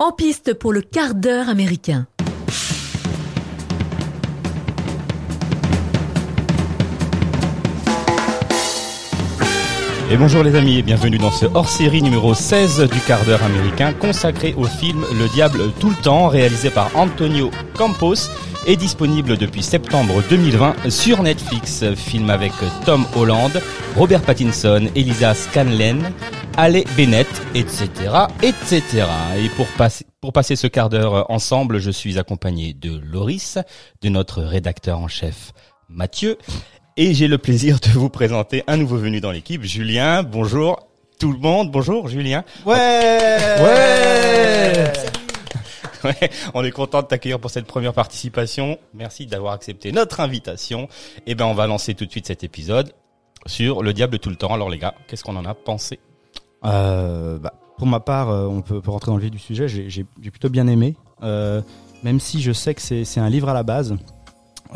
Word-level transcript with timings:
En 0.00 0.12
piste 0.12 0.54
pour 0.54 0.72
le 0.72 0.80
quart 0.80 1.16
d'heure 1.16 1.48
américain. 1.48 2.06
Et 10.08 10.16
bonjour 10.16 10.44
les 10.44 10.54
amis 10.54 10.78
et 10.78 10.82
bienvenue 10.82 11.18
dans 11.18 11.32
ce 11.32 11.46
hors-série 11.46 12.00
numéro 12.00 12.32
16 12.32 12.88
du 12.88 13.00
quart 13.00 13.24
d'heure 13.24 13.42
américain 13.42 13.92
consacré 13.92 14.54
au 14.56 14.62
film 14.66 15.04
Le 15.18 15.28
Diable 15.34 15.72
tout 15.80 15.90
le 15.90 15.96
temps 15.96 16.28
réalisé 16.28 16.70
par 16.70 16.94
Antonio 16.94 17.50
Campos 17.76 18.30
et 18.68 18.76
disponible 18.76 19.38
depuis 19.38 19.62
septembre 19.62 20.22
2020 20.28 20.90
sur 20.90 21.22
Netflix. 21.22 21.84
Film 21.96 22.28
avec 22.28 22.52
Tom 22.84 23.04
Holland, 23.16 23.50
Robert 23.96 24.20
Pattinson, 24.22 24.88
Elisa 24.94 25.34
Scanlen, 25.34 26.12
Ale 26.56 26.84
Bennett, 26.96 27.26
etc., 27.54 27.88
etc. 28.42 28.82
Et 29.38 29.48
pour 29.56 29.66
passer, 29.68 30.04
pour 30.20 30.34
passer 30.34 30.54
ce 30.54 30.66
quart 30.66 30.90
d'heure 30.90 31.30
ensemble, 31.30 31.78
je 31.78 31.90
suis 31.90 32.18
accompagné 32.18 32.74
de 32.74 33.00
Loris, 33.10 33.58
de 34.02 34.08
notre 34.10 34.42
rédacteur 34.42 35.00
en 35.00 35.08
chef 35.08 35.52
Mathieu 35.88 36.36
et 36.98 37.14
j'ai 37.14 37.28
le 37.28 37.38
plaisir 37.38 37.80
de 37.80 37.88
vous 37.88 38.10
présenter 38.10 38.64
un 38.66 38.76
nouveau 38.76 38.98
venu 38.98 39.20
dans 39.20 39.30
l'équipe, 39.30 39.62
Julien. 39.62 40.22
Bonjour 40.22 40.80
tout 41.18 41.32
le 41.32 41.38
monde. 41.38 41.70
Bonjour 41.72 42.08
Julien. 42.08 42.44
Ouais. 42.66 42.76
Ouais. 43.60 44.92
On 46.54 46.64
est 46.64 46.70
content 46.70 47.02
de 47.02 47.06
t'accueillir 47.06 47.40
pour 47.40 47.50
cette 47.50 47.66
première 47.66 47.92
participation. 47.92 48.78
Merci 48.94 49.26
d'avoir 49.26 49.54
accepté 49.54 49.92
notre 49.92 50.20
invitation. 50.20 50.88
Et 51.26 51.34
ben, 51.34 51.46
on 51.46 51.54
va 51.54 51.66
lancer 51.66 51.94
tout 51.94 52.06
de 52.06 52.10
suite 52.10 52.26
cet 52.26 52.44
épisode 52.44 52.92
sur 53.46 53.82
le 53.82 53.92
diable 53.92 54.18
tout 54.18 54.30
le 54.30 54.36
temps. 54.36 54.52
Alors 54.52 54.70
les 54.70 54.78
gars, 54.78 54.94
qu'est-ce 55.06 55.24
qu'on 55.24 55.36
en 55.36 55.44
a 55.44 55.54
pensé? 55.54 55.98
Euh, 56.64 57.38
bah, 57.38 57.54
Pour 57.76 57.86
ma 57.86 58.00
part, 58.00 58.30
euh, 58.30 58.46
on 58.46 58.62
peut, 58.62 58.80
peut, 58.80 58.90
rentrer 58.90 59.10
dans 59.10 59.16
le 59.16 59.22
vif 59.22 59.30
du 59.30 59.38
sujet. 59.38 59.68
J'ai 59.68 60.04
plutôt 60.04 60.48
bien 60.48 60.66
aimé, 60.66 60.96
euh, 61.22 61.62
même 62.02 62.20
si 62.20 62.42
je 62.42 62.52
sais 62.52 62.74
que 62.74 62.80
c'est 62.80 63.20
un 63.20 63.28
livre 63.28 63.48
à 63.48 63.54
la 63.54 63.62
base. 63.62 63.96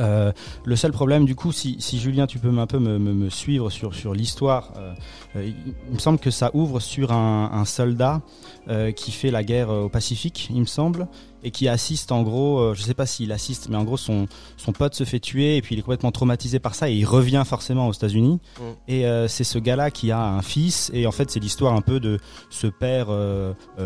Euh, 0.00 0.32
le 0.64 0.76
seul 0.76 0.92
problème, 0.92 1.24
du 1.24 1.34
coup, 1.34 1.52
si, 1.52 1.76
si, 1.78 1.98
Julien, 1.98 2.26
tu 2.26 2.38
peux 2.38 2.56
un 2.58 2.66
peu 2.66 2.78
me, 2.78 2.98
me, 2.98 3.12
me 3.12 3.30
suivre 3.30 3.70
sur, 3.70 3.94
sur 3.94 4.14
l'histoire, 4.14 4.72
euh, 4.76 4.94
euh, 5.36 5.50
il 5.88 5.94
me 5.94 5.98
semble 5.98 6.18
que 6.18 6.30
ça 6.30 6.50
ouvre 6.54 6.80
sur 6.80 7.12
un, 7.12 7.50
un 7.52 7.64
soldat 7.64 8.22
euh, 8.68 8.92
qui 8.92 9.10
fait 9.10 9.32
la 9.32 9.42
guerre 9.42 9.70
au 9.70 9.88
Pacifique, 9.88 10.48
il 10.48 10.60
me 10.60 10.66
semble, 10.66 11.08
et 11.42 11.50
qui 11.50 11.66
assiste 11.66 12.12
en 12.12 12.22
gros, 12.22 12.60
euh, 12.60 12.74
je 12.74 12.82
sais 12.82 12.94
pas 12.94 13.06
s'il 13.06 13.32
assiste, 13.32 13.68
mais 13.68 13.76
en 13.76 13.82
gros 13.82 13.96
son, 13.96 14.28
son 14.56 14.70
pote 14.70 14.94
se 14.94 15.02
fait 15.02 15.18
tuer 15.18 15.56
et 15.56 15.62
puis 15.62 15.74
il 15.74 15.80
est 15.80 15.82
complètement 15.82 16.12
traumatisé 16.12 16.60
par 16.60 16.76
ça 16.76 16.88
et 16.88 16.94
il 16.94 17.04
revient 17.04 17.42
forcément 17.44 17.88
aux 17.88 17.92
États-Unis. 17.92 18.38
Mm. 18.60 18.62
Et 18.86 19.06
euh, 19.06 19.26
c'est 19.26 19.42
ce 19.42 19.58
gars-là 19.58 19.90
qui 19.90 20.12
a 20.12 20.22
un 20.22 20.42
fils 20.42 20.92
et 20.94 21.08
en 21.08 21.10
fait 21.10 21.32
c'est 21.32 21.40
l'histoire 21.40 21.74
un 21.74 21.80
peu 21.80 21.98
de 21.98 22.20
ce 22.50 22.68
père 22.68 23.08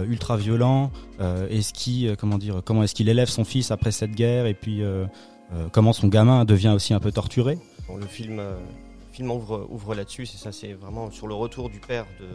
ultra 0.06 0.36
violent. 0.36 0.90
est-ce 1.48 1.72
qui, 1.72 2.08
comment 2.18 2.36
dire, 2.36 2.60
comment 2.62 2.82
est-ce 2.82 2.94
qu'il 2.94 3.08
élève 3.08 3.30
son 3.30 3.44
fils 3.44 3.70
après 3.70 3.92
cette 3.92 4.12
guerre 4.12 4.44
et 4.44 4.52
puis 4.52 4.82
euh, 5.52 5.68
comment 5.70 5.92
son 5.92 6.08
gamin 6.08 6.44
devient 6.44 6.72
aussi 6.74 6.94
un 6.94 7.00
peu 7.00 7.12
torturé. 7.12 7.58
Bon, 7.88 7.96
le 7.96 8.06
film, 8.06 8.40
euh, 8.40 8.56
le 8.56 9.14
film 9.14 9.30
ouvre, 9.30 9.66
ouvre 9.70 9.94
là-dessus, 9.94 10.26
c'est 10.26 10.38
ça, 10.38 10.50
c'est 10.50 10.72
vraiment 10.72 11.10
sur 11.10 11.26
le 11.26 11.34
retour 11.34 11.70
du 11.70 11.78
père 11.78 12.06
de 12.20 12.26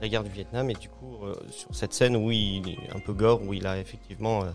la 0.00 0.08
guerre 0.08 0.22
du 0.22 0.30
Vietnam 0.30 0.70
et 0.70 0.74
du 0.74 0.88
coup 0.88 1.16
euh, 1.24 1.34
sur 1.50 1.74
cette 1.74 1.92
scène 1.92 2.16
où 2.16 2.30
il 2.30 2.68
est 2.68 2.94
un 2.94 3.00
peu 3.00 3.12
gore, 3.12 3.42
où 3.42 3.52
il 3.52 3.66
a 3.66 3.78
effectivement 3.78 4.44
euh, 4.44 4.50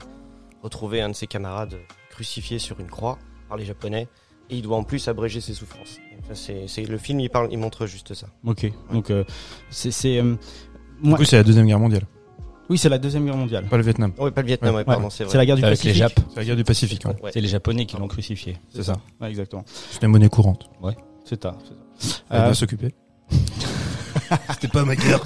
retrouvé 0.63 1.01
un 1.01 1.09
de 1.09 1.15
ses 1.15 1.27
camarades 1.27 1.77
crucifié 2.09 2.59
sur 2.59 2.79
une 2.79 2.89
croix 2.89 3.17
par 3.49 3.57
les 3.57 3.65
Japonais 3.65 4.07
et 4.49 4.57
il 4.57 4.61
doit 4.61 4.77
en 4.77 4.83
plus 4.83 5.07
abréger 5.07 5.41
ses 5.41 5.53
souffrances. 5.53 5.97
Donc 6.15 6.35
ça, 6.35 6.53
c'est, 6.67 6.85
le 6.85 6.97
film, 6.97 7.19
il 7.19 7.29
parle, 7.29 7.49
il 7.51 7.57
montre 7.57 7.87
juste 7.87 8.13
ça. 8.13 8.27
Ok, 8.45 8.63
ouais. 8.63 8.73
donc 8.91 9.11
c'est, 9.69 9.91
c'est 9.91 10.21
moi... 10.21 10.37
du 11.01 11.15
coup 11.15 11.23
c'est 11.23 11.37
la 11.37 11.43
deuxième 11.43 11.65
guerre 11.65 11.79
mondiale. 11.79 12.05
Oui, 12.71 12.77
c'est 12.77 12.87
la 12.87 12.97
deuxième 12.97 13.25
guerre 13.25 13.35
mondiale. 13.35 13.65
Pas 13.65 13.75
le 13.75 13.83
Vietnam. 13.83 14.13
Oui, 14.17 14.31
pas 14.31 14.39
le 14.41 14.47
Vietnam, 14.47 14.73
ouais, 14.73 14.77
ouais 14.79 14.85
pardon, 14.85 15.09
c'est 15.09 15.29
C'est 15.29 15.37
la 15.37 15.45
guerre 15.45 15.57
du 15.57 15.61
Pacifique. 15.61 16.01
les. 16.01 16.07
C'est 16.29 16.37
la 16.37 16.45
guerre 16.45 16.55
du 16.55 16.63
Pacifique. 16.63 17.05
Ouais. 17.05 17.31
C'est 17.33 17.41
les 17.41 17.49
Japonais 17.49 17.85
qui 17.85 17.97
l'ont 17.97 18.07
crucifié. 18.07 18.55
C'est 18.73 18.83
ça. 18.83 18.95
Ouais, 19.19 19.27
exactement. 19.27 19.65
C'est 19.67 20.01
la 20.01 20.07
monnaie 20.07 20.29
courante. 20.29 20.69
Ouais. 20.81 20.95
C'est 21.25 21.43
ça. 21.43 21.57
Elle 22.29 22.39
euh... 22.39 22.45
doit 22.45 22.53
s'occuper. 22.53 22.93
C'était 24.53 24.69
pas 24.69 24.85
ma 24.85 24.95
guerre. 24.95 25.19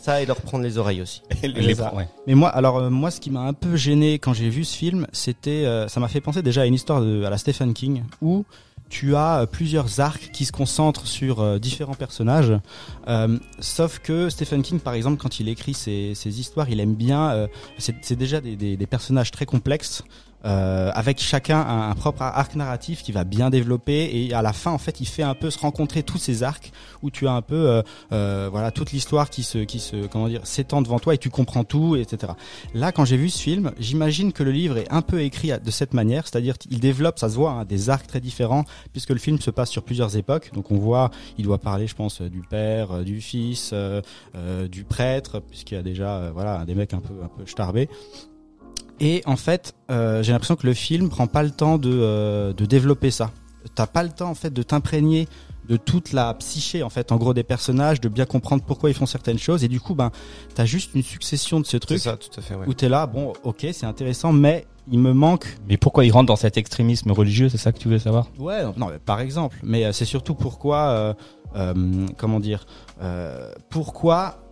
ça 0.00 0.22
et 0.22 0.26
leur 0.26 0.36
prendre 0.36 0.62
les 0.62 0.78
oreilles 0.78 1.02
aussi. 1.02 1.22
les, 1.42 1.48
les 1.48 1.80
ouais. 1.80 2.08
Mais 2.28 2.36
moi, 2.36 2.50
alors 2.50 2.76
euh, 2.76 2.88
moi, 2.88 3.10
ce 3.10 3.18
qui 3.18 3.32
m'a 3.32 3.40
un 3.40 3.52
peu 3.52 3.74
gêné 3.74 4.20
quand 4.20 4.32
j'ai 4.32 4.48
vu 4.48 4.64
ce 4.64 4.76
film, 4.76 5.08
c'était, 5.10 5.64
euh, 5.66 5.88
ça 5.88 5.98
m'a 5.98 6.06
fait 6.06 6.20
penser 6.20 6.42
déjà 6.42 6.62
à 6.62 6.66
une 6.66 6.74
histoire 6.74 7.00
de, 7.00 7.24
à 7.24 7.30
la 7.30 7.38
Stephen 7.38 7.74
King 7.74 8.04
où 8.22 8.44
tu 8.94 9.16
as 9.16 9.48
plusieurs 9.50 9.98
arcs 9.98 10.30
qui 10.32 10.44
se 10.44 10.52
concentrent 10.52 11.08
sur 11.08 11.40
euh, 11.40 11.58
différents 11.58 11.94
personnages. 11.94 12.52
Euh, 13.08 13.40
sauf 13.58 13.98
que 13.98 14.30
Stephen 14.30 14.62
King, 14.62 14.78
par 14.78 14.94
exemple, 14.94 15.20
quand 15.20 15.40
il 15.40 15.48
écrit 15.48 15.74
ses, 15.74 16.14
histoires, 16.24 16.70
il 16.70 16.78
aime 16.78 16.94
bien. 16.94 17.30
Euh, 17.30 17.48
c'est 17.78 18.14
déjà 18.14 18.40
des, 18.40 18.86
personnages 18.88 19.32
très 19.32 19.46
complexes. 19.46 20.04
Euh, 20.44 20.90
avec 20.94 21.20
chacun 21.20 21.58
un, 21.58 21.90
un, 21.90 21.94
propre 21.94 22.20
arc 22.20 22.54
narratif 22.54 23.02
qui 23.02 23.12
va 23.12 23.24
bien 23.24 23.48
développer 23.48 24.10
et 24.12 24.34
à 24.34 24.42
la 24.42 24.52
fin 24.52 24.72
en 24.72 24.78
fait 24.78 25.00
il 25.00 25.06
fait 25.06 25.22
un 25.22 25.34
peu 25.34 25.48
se 25.48 25.58
rencontrer 25.58 26.02
tous 26.02 26.18
ces 26.18 26.42
arcs 26.42 26.70
où 27.02 27.10
tu 27.10 27.26
as 27.26 27.32
un 27.32 27.40
peu 27.40 27.54
euh, 27.54 27.82
euh, 28.12 28.48
voilà 28.50 28.70
toute 28.70 28.92
l'histoire 28.92 29.30
qui 29.30 29.42
se 29.42 29.58
qui 29.58 29.80
se 29.80 30.06
comment 30.06 30.28
dire 30.28 30.46
s'étend 30.46 30.82
devant 30.82 30.98
toi 30.98 31.14
et 31.14 31.18
tu 31.18 31.30
comprends 31.30 31.64
tout 31.64 31.96
etc 31.96 32.34
là 32.74 32.92
quand 32.92 33.06
j'ai 33.06 33.16
vu 33.16 33.30
ce 33.30 33.40
film 33.40 33.72
j'imagine 33.78 34.34
que 34.34 34.42
le 34.42 34.50
livre 34.50 34.76
est 34.76 34.92
un 34.92 35.00
peu 35.00 35.22
écrit 35.22 35.50
de 35.58 35.70
cette 35.70 35.94
manière 35.94 36.26
c'est-à-dire 36.26 36.58
qu'il 36.58 36.78
développe 36.78 37.18
ça 37.18 37.30
se 37.30 37.36
voit 37.36 37.52
hein, 37.52 37.64
des 37.64 37.88
arcs 37.88 38.06
très 38.06 38.20
différents 38.20 38.64
puisque 38.92 39.10
le 39.10 39.18
film 39.18 39.40
se 39.40 39.50
passe 39.50 39.70
sur 39.70 39.82
plusieurs 39.82 40.16
époques. 40.18 40.50
Donc 40.52 40.70
on 40.70 40.76
voit 40.76 41.10
il 41.38 41.44
doit 41.44 41.58
parler 41.58 41.86
je 41.86 41.94
pense 41.94 42.20
du 42.20 42.40
père 42.42 43.02
du 43.02 43.22
fils 43.22 43.70
euh, 43.72 44.02
du 44.68 44.84
prêtre 44.84 45.40
puisqu'il 45.40 45.76
y 45.76 45.78
a 45.78 45.82
déjà 45.82 46.30
voilà 46.32 46.66
des 46.66 46.74
mecs 46.74 46.92
un 46.92 47.00
peu 47.00 47.14
un 47.22 47.28
peu 47.28 47.46
starbés 47.46 47.88
et 49.00 49.22
en 49.26 49.36
fait, 49.36 49.74
euh, 49.90 50.22
j'ai 50.22 50.32
l'impression 50.32 50.56
que 50.56 50.66
le 50.66 50.74
film 50.74 51.08
prend 51.08 51.26
pas 51.26 51.42
le 51.42 51.50
temps 51.50 51.78
de, 51.78 51.90
euh, 51.92 52.52
de 52.52 52.64
développer 52.64 53.10
ça. 53.10 53.30
T'as 53.74 53.86
pas 53.86 54.02
le 54.02 54.10
temps 54.10 54.30
en 54.30 54.34
fait 54.34 54.52
de 54.52 54.62
t'imprégner 54.62 55.26
de 55.68 55.76
toute 55.76 56.12
la 56.12 56.34
psyché 56.34 56.82
en 56.82 56.90
fait, 56.90 57.12
en 57.12 57.16
gros 57.16 57.32
des 57.32 57.42
personnages, 57.42 58.00
de 58.00 58.08
bien 58.08 58.26
comprendre 58.26 58.62
pourquoi 58.64 58.90
ils 58.90 58.94
font 58.94 59.06
certaines 59.06 59.38
choses. 59.38 59.64
Et 59.64 59.68
du 59.68 59.80
coup, 59.80 59.94
ben, 59.94 60.10
t'as 60.54 60.66
juste 60.66 60.94
une 60.94 61.02
succession 61.02 61.60
de 61.60 61.66
ce 61.66 61.76
truc. 61.76 61.98
ça, 61.98 62.16
tout 62.16 62.28
à 62.38 62.42
fait. 62.42 62.54
Ouais. 62.54 62.66
Où 62.66 62.74
t'es 62.74 62.88
là, 62.88 63.06
bon, 63.06 63.32
ok, 63.42 63.66
c'est 63.72 63.86
intéressant, 63.86 64.32
mais 64.32 64.66
il 64.90 64.98
me 64.98 65.12
manque. 65.12 65.46
Mais 65.68 65.76
pourquoi 65.76 66.04
ils 66.04 66.10
rentrent 66.10 66.26
dans 66.26 66.36
cet 66.36 66.58
extrémisme 66.58 67.10
religieux 67.10 67.48
C'est 67.48 67.58
ça 67.58 67.72
que 67.72 67.78
tu 67.78 67.88
veux 67.88 67.98
savoir? 67.98 68.28
Ouais, 68.38 68.62
non, 68.76 68.88
mais 68.90 68.98
par 68.98 69.20
exemple. 69.20 69.58
Mais 69.62 69.84
euh, 69.84 69.92
c'est 69.92 70.04
surtout 70.04 70.34
pourquoi, 70.34 71.14
euh, 71.56 72.06
comment 72.16 72.40
dire, 72.40 72.66
euh, 73.02 73.50
pourquoi 73.70 74.43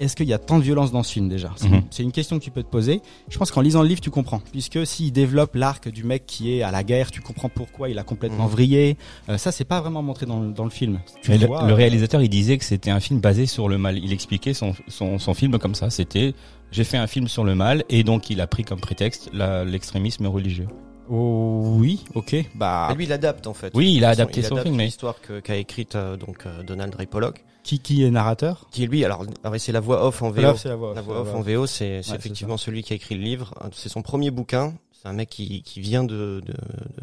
est-ce 0.00 0.14
qu'il 0.16 0.28
y 0.28 0.32
a 0.34 0.38
tant 0.38 0.58
de 0.58 0.62
violence 0.62 0.92
dans 0.92 1.02
ce 1.02 1.12
film 1.12 1.28
déjà 1.28 1.52
C'est 1.56 1.68
Mhm. 1.68 1.76
mmh. 1.76 2.02
une 2.02 2.12
question 2.12 2.38
que 2.38 2.44
tu 2.44 2.50
peux 2.50 2.62
te 2.62 2.68
poser. 2.70 3.00
Je 3.28 3.38
pense 3.38 3.50
qu'en 3.50 3.60
lisant 3.60 3.82
le 3.82 3.88
livre, 3.88 4.00
tu 4.00 4.10
comprends. 4.10 4.40
Puisque 4.52 4.86
s'il 4.86 5.12
développe 5.12 5.54
l'arc 5.54 5.88
du 5.88 6.04
mec 6.04 6.26
qui 6.26 6.52
est 6.52 6.62
à 6.62 6.70
la 6.70 6.84
guerre, 6.84 7.10
tu 7.10 7.20
comprends 7.20 7.48
pourquoi 7.48 7.88
il 7.88 7.98
a 7.98 8.02
complètement 8.02 8.44
Mhm. 8.44 8.50
vrillé. 8.50 8.96
Euh, 9.28 9.38
ça, 9.38 9.52
c'est 9.52 9.64
pas 9.64 9.80
vraiment 9.80 10.02
montré 10.02 10.26
dans, 10.26 10.40
le- 10.40 10.52
dans 10.52 10.64
le 10.64 10.70
film. 10.70 11.00
Tu 11.22 11.30
Mais 11.30 11.38
le, 11.38 11.46
vois, 11.46 11.62
le 11.64 11.72
euh, 11.72 11.74
réalisateur, 11.76 12.20
il 12.22 12.28
disait 12.28 12.58
que 12.58 12.64
c'était 12.64 12.90
un 12.90 13.00
film 13.00 13.20
basé 13.20 13.46
sur 13.46 13.68
le 13.68 13.78
mal. 13.78 13.98
Il 13.98 14.12
expliquait 14.12 14.54
son, 14.54 14.74
son, 14.88 15.18
son 15.18 15.34
film 15.34 15.58
comme 15.58 15.74
ça. 15.74 15.90
C'était 15.90 16.34
j'ai 16.72 16.84
fait 16.84 16.96
un 16.98 17.06
film 17.06 17.28
sur 17.28 17.44
le 17.44 17.54
mal 17.54 17.84
et 17.88 18.02
donc 18.04 18.28
il 18.28 18.40
a 18.40 18.46
pris 18.46 18.64
comme 18.64 18.80
prétexte 18.80 19.30
l'extrémisme 19.32 20.26
religieux. 20.26 20.66
Oh, 21.08 21.76
oui, 21.78 22.04
ok. 22.14 22.34
Bah, 22.56 22.88
Et 22.90 22.94
lui, 22.96 23.04
il 23.04 23.12
adapte 23.12 23.46
en 23.46 23.54
fait. 23.54 23.70
Oui, 23.74 23.94
il 23.94 24.04
a 24.04 24.08
adapté 24.10 24.42
façon, 24.42 24.56
son 24.56 24.60
il 24.60 24.62
film, 24.64 24.74
adapte 24.74 24.76
mais- 24.78 24.84
l'histoire 24.86 25.14
qu'a 25.44 25.56
écrite 25.56 25.94
euh, 25.94 26.16
donc 26.16 26.44
euh, 26.46 26.62
Donald 26.64 26.92
Ray 26.94 27.06
Pollock, 27.06 27.44
qui, 27.66 27.80
qui 27.80 28.04
est 28.04 28.10
narrateur 28.10 28.66
qui 28.70 28.84
est 28.84 28.86
lui. 28.86 29.04
Alors, 29.04 29.26
alors, 29.44 29.58
c'est 29.60 29.72
la 29.72 29.80
voix 29.80 30.06
off 30.06 30.22
en 30.22 30.30
VO. 30.30 30.40
Là, 30.40 30.54
la 30.64 30.76
voix. 30.76 30.94
La 30.94 31.00
c'est 31.00 31.06
voix 31.06 31.20
off 31.20 31.34
en 31.34 31.40
VO, 31.42 31.66
c'est 31.66 31.98
Ouais, 32.08 32.16
effectivement 32.16 32.56
celui 32.56 32.82
qui 32.82 32.92
a 32.92 32.96
écrit 32.96 33.14
le 33.16 33.22
livre. 33.22 33.52
C'est 33.72 33.88
son 33.88 34.02
premier 34.02 34.30
bouquin. 34.30 34.74
C'est 34.92 35.08
un 35.08 35.12
mec 35.12 35.28
qui, 35.28 35.62
qui 35.62 35.80
vient 35.80 36.04
de, 36.04 36.42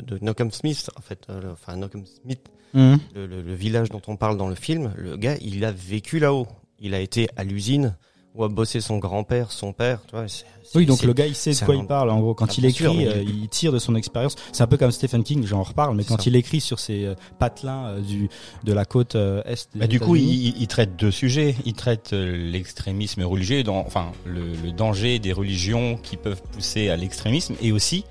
de, 0.02 0.18
de, 0.18 0.52
Smith, 0.52 0.90
en 0.98 1.02
fait. 1.02 1.20
euh, 1.30 1.54
enfin, 1.54 1.76
Knockham 1.76 2.04
Smith, 2.06 2.42
Mhm. 2.74 2.98
le, 3.14 3.28
le, 3.28 3.42
le 3.44 3.54
village 3.54 3.90
dont 3.90 4.02
on 4.08 4.16
parle 4.18 4.36
dans 4.36 4.48
le 4.48 4.56
film. 4.56 4.92
Le 4.98 5.16
gars, 5.16 5.36
il 5.42 5.64
a 5.64 5.72
vécu 5.72 6.18
là-haut. 6.20 6.48
Il 6.80 6.96
a 6.96 7.00
été 7.00 7.30
à 7.38 7.44
l'usine 7.44 7.96
où 8.36 8.44
a 8.44 8.50
bossé 8.50 8.82
son 8.82 8.98
grand-père, 8.98 9.52
son 9.52 9.74
père. 9.74 10.00
Tu 10.08 10.16
vois, 10.16 10.26
Oui, 10.74 10.86
donc 10.88 11.04
le 11.04 11.14
gars, 11.14 11.28
il 11.28 11.36
sait 11.36 11.52
de 11.52 11.60
quoi 11.66 11.76
un- 11.76 11.80
il 11.82 11.86
parle. 11.86 12.10
En 12.10 12.20
gros, 12.20 12.34
quand 12.34 12.48
Ah, 12.50 12.54
il 12.58 12.66
écrit, 12.66 12.84
sûr, 12.86 12.94
mais 12.96 13.08
euh, 13.08 13.22
il 13.24 13.48
tire 13.48 13.72
de 13.72 13.78
son 13.78 13.94
expérience. 13.96 14.36
C'est 14.52 14.64
un 14.64 14.68
peu 14.68 14.78
comme 14.78 14.92
Stephen 14.92 15.24
King, 15.24 15.46
j'en 15.46 15.62
reparle, 15.62 15.96
mais 15.96 16.04
quand 16.04 16.18
ça. 16.18 16.24
il 16.26 16.36
écrit 16.36 16.60
sur 16.60 16.80
ses 16.80 17.06
euh, 17.06 17.14
patelins 17.38 17.90
euh, 17.90 18.00
du 18.02 18.30
de 18.64 18.74
la 18.74 18.86
côte 18.86 19.16
est. 19.16 19.68
Bah, 19.76 19.86
du 19.86 20.00
coup, 20.00 20.16
il, 20.16 20.58
il 20.60 20.68
traite 20.68 20.96
deux 20.96 21.12
sujets. 21.12 21.56
Il 21.66 21.74
traite 21.74 22.12
l'extrémisme 22.12 23.22
religieux, 23.24 23.62
dans, 23.64 23.78
enfin 23.86 24.12
le, 24.26 24.54
le 24.64 24.72
danger 24.72 25.20
des 25.20 25.34
religions 25.34 25.98
qui 26.02 26.18
peuvent 26.18 26.42
pousser 26.52 26.90
à 26.90 26.96
l'extrémisme, 26.98 27.54
et 27.62 27.72
aussi, 27.72 28.04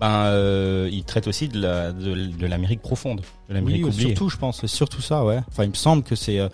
ben, 0.00 0.24
euh, 0.26 0.88
il 0.90 1.04
traite 1.04 1.26
aussi 1.26 1.48
de 1.48 1.60
la 1.60 1.92
de, 1.92 2.46
l'Amérique 2.46 2.80
profonde, 2.80 3.20
de 3.50 3.54
l'Amérique 3.54 3.84
Oui, 3.84 3.90
oubliée. 3.92 4.08
surtout, 4.08 4.28
je 4.30 4.36
pense, 4.38 4.64
surtout 4.66 5.02
ça, 5.02 5.24
ouais. 5.24 5.40
Enfin, 5.48 5.64
il 5.64 5.70
me 5.70 5.74
semble 5.74 6.02
que 6.04 6.14
c'est, 6.16 6.38
euh, 6.38 6.48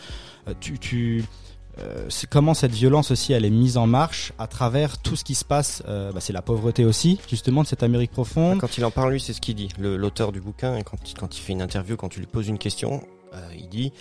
tu, 0.61 0.79
tu, 0.79 1.25
euh, 1.81 2.09
comment 2.31 2.55
cette 2.55 2.73
violence 2.73 3.11
aussi, 3.11 3.33
elle 3.33 3.45
est 3.45 3.51
mise 3.51 3.77
en 3.77 3.87
marche 3.87 4.33
à 4.39 4.47
travers 4.47 4.99
tout 4.99 5.17
ce 5.17 5.25
qui 5.25 5.35
se 5.35 5.45
passe. 5.45 5.83
Euh, 5.89 6.13
bah, 6.13 6.21
c'est 6.21 6.33
la 6.33 6.43
pauvreté 6.43 6.85
aussi, 6.85 7.19
justement, 7.29 7.63
de 7.63 7.67
cette 7.69 7.83
Amérique 7.83 8.11
profonde. 8.11 8.59
Quand 8.59 8.79
il 8.79 8.85
en 8.85 8.91
parle, 8.91 9.13
lui, 9.13 9.21
c'est 9.21 9.33
ce 9.33 9.41
qu'il 9.41 9.55
dit. 9.55 9.69
L'auteur 9.79 10.33
du 10.33 10.41
bouquin, 10.41 10.77
et 10.77 10.83
quand, 10.85 10.99
il- 11.11 11.15
quand 11.15 11.37
il 11.37 11.41
fait 11.41 11.53
une 11.53 11.63
interview, 11.63 11.97
quand 11.97 12.09
tu 12.09 12.21
lui 12.21 12.27
poses 12.27 12.49
une 12.49 12.59
question, 12.59 13.03
euh, 13.35 13.39
il 13.57 13.69
dit 13.69 13.93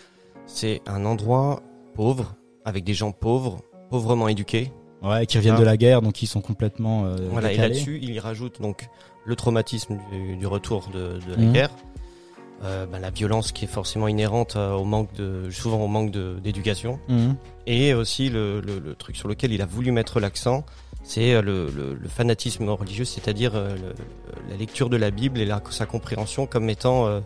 c'est 0.45 0.81
un 0.87 1.05
endroit 1.05 1.61
pauvre, 1.93 2.35
avec 2.65 2.83
des 2.83 2.93
gens 2.93 3.11
pauvres, 3.11 3.59
pauvrement 3.89 4.27
éduqués, 4.27 4.71
Ouais, 5.03 5.27
qui 5.27 5.37
reviennent 5.37 5.55
Ah. 5.57 5.59
de 5.59 5.63
la 5.65 5.77
guerre, 5.77 6.01
donc 6.01 6.23
ils 6.23 6.27
sont 6.27 6.41
complètement. 6.41 7.03
Voilà, 7.31 7.51
et 7.53 7.57
là-dessus, 7.57 7.99
il 8.01 8.11
y 8.13 8.19
rajoute 8.19 8.59
donc 8.61 8.87
le 9.25 9.35
traumatisme 9.35 9.99
du, 10.11 10.37
du 10.37 10.47
retour 10.47 10.87
de, 10.91 11.19
de 11.19 11.31
la 11.35 11.37
Mhm. 11.37 11.53
guerre, 11.53 11.69
euh, 12.63 12.85
bah, 12.85 12.99
la 12.99 13.09
violence 13.11 13.51
qui 13.51 13.65
est 13.65 13.67
forcément 13.67 14.07
inhérente 14.07 14.55
euh, 14.55 14.73
au 14.73 14.83
manque 14.83 15.13
de, 15.13 15.49
souvent 15.51 15.79
au 15.83 15.87
manque 15.87 16.11
d'éducation, 16.11 16.99
Mhm. 17.07 17.35
et 17.67 17.93
aussi 17.93 18.29
le, 18.29 18.61
le- 18.61 18.79
le 18.79 18.95
truc 18.95 19.15
sur 19.15 19.27
lequel 19.27 19.51
il 19.51 19.61
a 19.61 19.65
voulu 19.65 19.91
mettre 19.91 20.19
l'accent, 20.19 20.65
c'est 21.03 21.33
euh, 21.35 21.41
le, 21.41 21.97
fanatisme 22.09 22.67
religieux, 22.69 23.05
c'est-à-dire 23.05 23.53
la 23.53 24.55
lecture 24.57 24.89
de 24.89 24.97
la 24.97 25.11
Bible 25.11 25.39
et 25.39 25.45
la, 25.45 25.61
sa 25.69 25.85
compréhension 25.85 26.47
comme 26.47 26.69
étant 26.69 27.21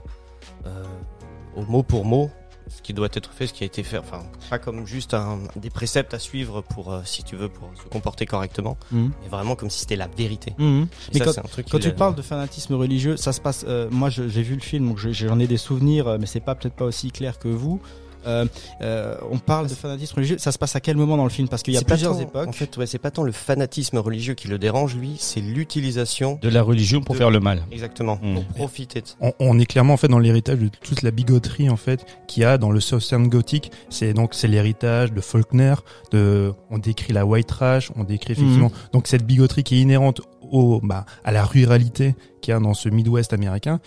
au 1.55 1.61
mot 1.67 1.83
pour 1.83 2.05
mot 2.05 2.29
ce 2.75 2.81
qui 2.81 2.93
doit 2.93 3.09
être 3.13 3.31
fait, 3.33 3.47
ce 3.47 3.53
qui 3.53 3.63
a 3.63 3.67
été 3.67 3.83
fait, 3.83 3.97
enfin 3.97 4.23
pas 4.49 4.57
comme 4.59 4.85
juste 4.87 5.13
un, 5.13 5.39
des 5.55 5.69
préceptes 5.69 6.13
à 6.13 6.19
suivre 6.19 6.61
pour, 6.61 6.91
euh, 6.91 7.01
si 7.05 7.23
tu 7.23 7.35
veux, 7.35 7.49
pour 7.49 7.69
se 7.75 7.87
comporter 7.89 8.25
correctement, 8.25 8.77
Mhm. 8.91 9.11
mais 9.23 9.29
vraiment 9.29 9.55
comme 9.55 9.69
si 9.69 9.79
c'était 9.79 9.95
la 9.95 10.07
vérité. 10.07 10.53
Mhm. 10.57 10.83
Et 10.83 10.87
Mais 11.13 11.19
ça, 11.19 11.25
quand- 11.25 11.31
c'est 11.33 11.39
un 11.39 11.43
truc 11.43 11.65
Quand 11.69 11.77
qu'il 11.77 11.89
tu 11.89 11.95
a- 11.95 11.97
parles 11.97 12.15
de 12.15 12.21
fanatisme 12.21 12.73
religieux, 12.75 13.17
ça 13.17 13.33
se 13.33 13.41
passe. 13.41 13.65
euh, 13.67 13.87
moi, 13.91 14.09
j'ai 14.09 14.27
vu 14.43 14.55
le 14.55 14.61
film, 14.61 14.87
donc 14.89 14.97
je- 14.99 15.11
j'en 15.11 15.39
ai 15.39 15.47
des 15.47 15.57
souvenirs, 15.57 16.07
euh, 16.07 16.17
mais 16.19 16.25
c'est 16.25 16.39
pas 16.39 16.55
peut-être 16.55 16.75
pas 16.75 16.85
aussi 16.85 17.11
clair 17.11 17.37
que 17.39 17.47
vous. 17.49 17.81
Euh, 18.25 18.45
euh, 18.81 19.15
on 19.31 19.37
parle 19.39 19.67
de 19.67 19.73
fanatisme 19.73 20.15
religieux. 20.15 20.37
Ça 20.37 20.51
se 20.51 20.57
passe 20.57 20.75
à 20.75 20.79
quel 20.79 20.95
moment 20.97 21.17
dans 21.17 21.23
le 21.23 21.29
film? 21.29 21.47
Parce 21.47 21.63
qu'il 21.63 21.73
y 21.73 21.77
a 21.77 21.81
plusieurs 21.81 22.13
tant- 22.15 22.19
époques. 22.21 22.47
En 22.47 22.51
fait, 22.51 22.75
ouais, 22.77 22.85
c'est 22.85 22.99
pas 22.99 23.11
tant 23.11 23.23
le 23.23 23.31
fanatisme 23.31 23.97
religieux 23.97 24.33
qui 24.33 24.47
le 24.47 24.57
dérange, 24.57 24.95
lui, 24.95 25.15
c'est 25.19 25.41
l'utilisation. 25.41 26.39
De 26.41 26.49
la 26.49 26.61
religion 26.61 27.01
pour 27.01 27.15
De- 27.15 27.19
faire 27.19 27.31
le 27.31 27.39
mal. 27.39 27.63
Exactement. 27.71 28.19
Mm. 28.21 28.33
Pour 28.35 28.43
profiter 28.45 29.01
de 29.01 29.07
ça. 29.07 29.15
on, 29.21 29.33
on 29.39 29.59
est 29.59 29.65
clairement 29.65 29.93
en 29.93 29.97
fait 29.97 30.07
dans 30.07 30.19
l'héritage 30.19 30.59
de 30.59 30.69
toute 30.83 31.01
la 31.01 31.11
bigoterie 31.11 31.69
en 31.69 31.77
fait 31.77 32.05
qu'il 32.27 32.43
y 32.43 32.45
a 32.45 32.57
dans 32.57 32.71
le 32.71 32.79
Southern 32.79 33.27
Gothic. 33.27 33.71
C'est 33.89 34.13
donc 34.13 34.33
c'est 34.33 34.47
l'héritage 34.47 35.11
de 35.13 35.21
Faulkner. 35.21 35.75
De, 36.11 36.53
on 36.69 36.77
décrit 36.77 37.13
la 37.13 37.25
white 37.25 37.47
trash, 37.47 37.91
on 37.95 38.03
décrit 38.03 38.33
effectivement 38.33 38.71
donc 38.93 39.07
cette 39.07 39.25
bigoterie 39.25 39.63
qui 39.63 39.75
est 39.77 39.81
inhérente 39.81 40.21
au 40.41 40.79
bah, 40.83 41.05
à 41.23 41.31
la 41.31 41.45
ruralité 41.45 42.15
qu'il 42.41 42.51
y 42.53 42.55
a 42.55 42.59
dans 42.59 42.73
ce 42.73 42.89
Midwest 42.89 43.31
américain. 43.33 43.79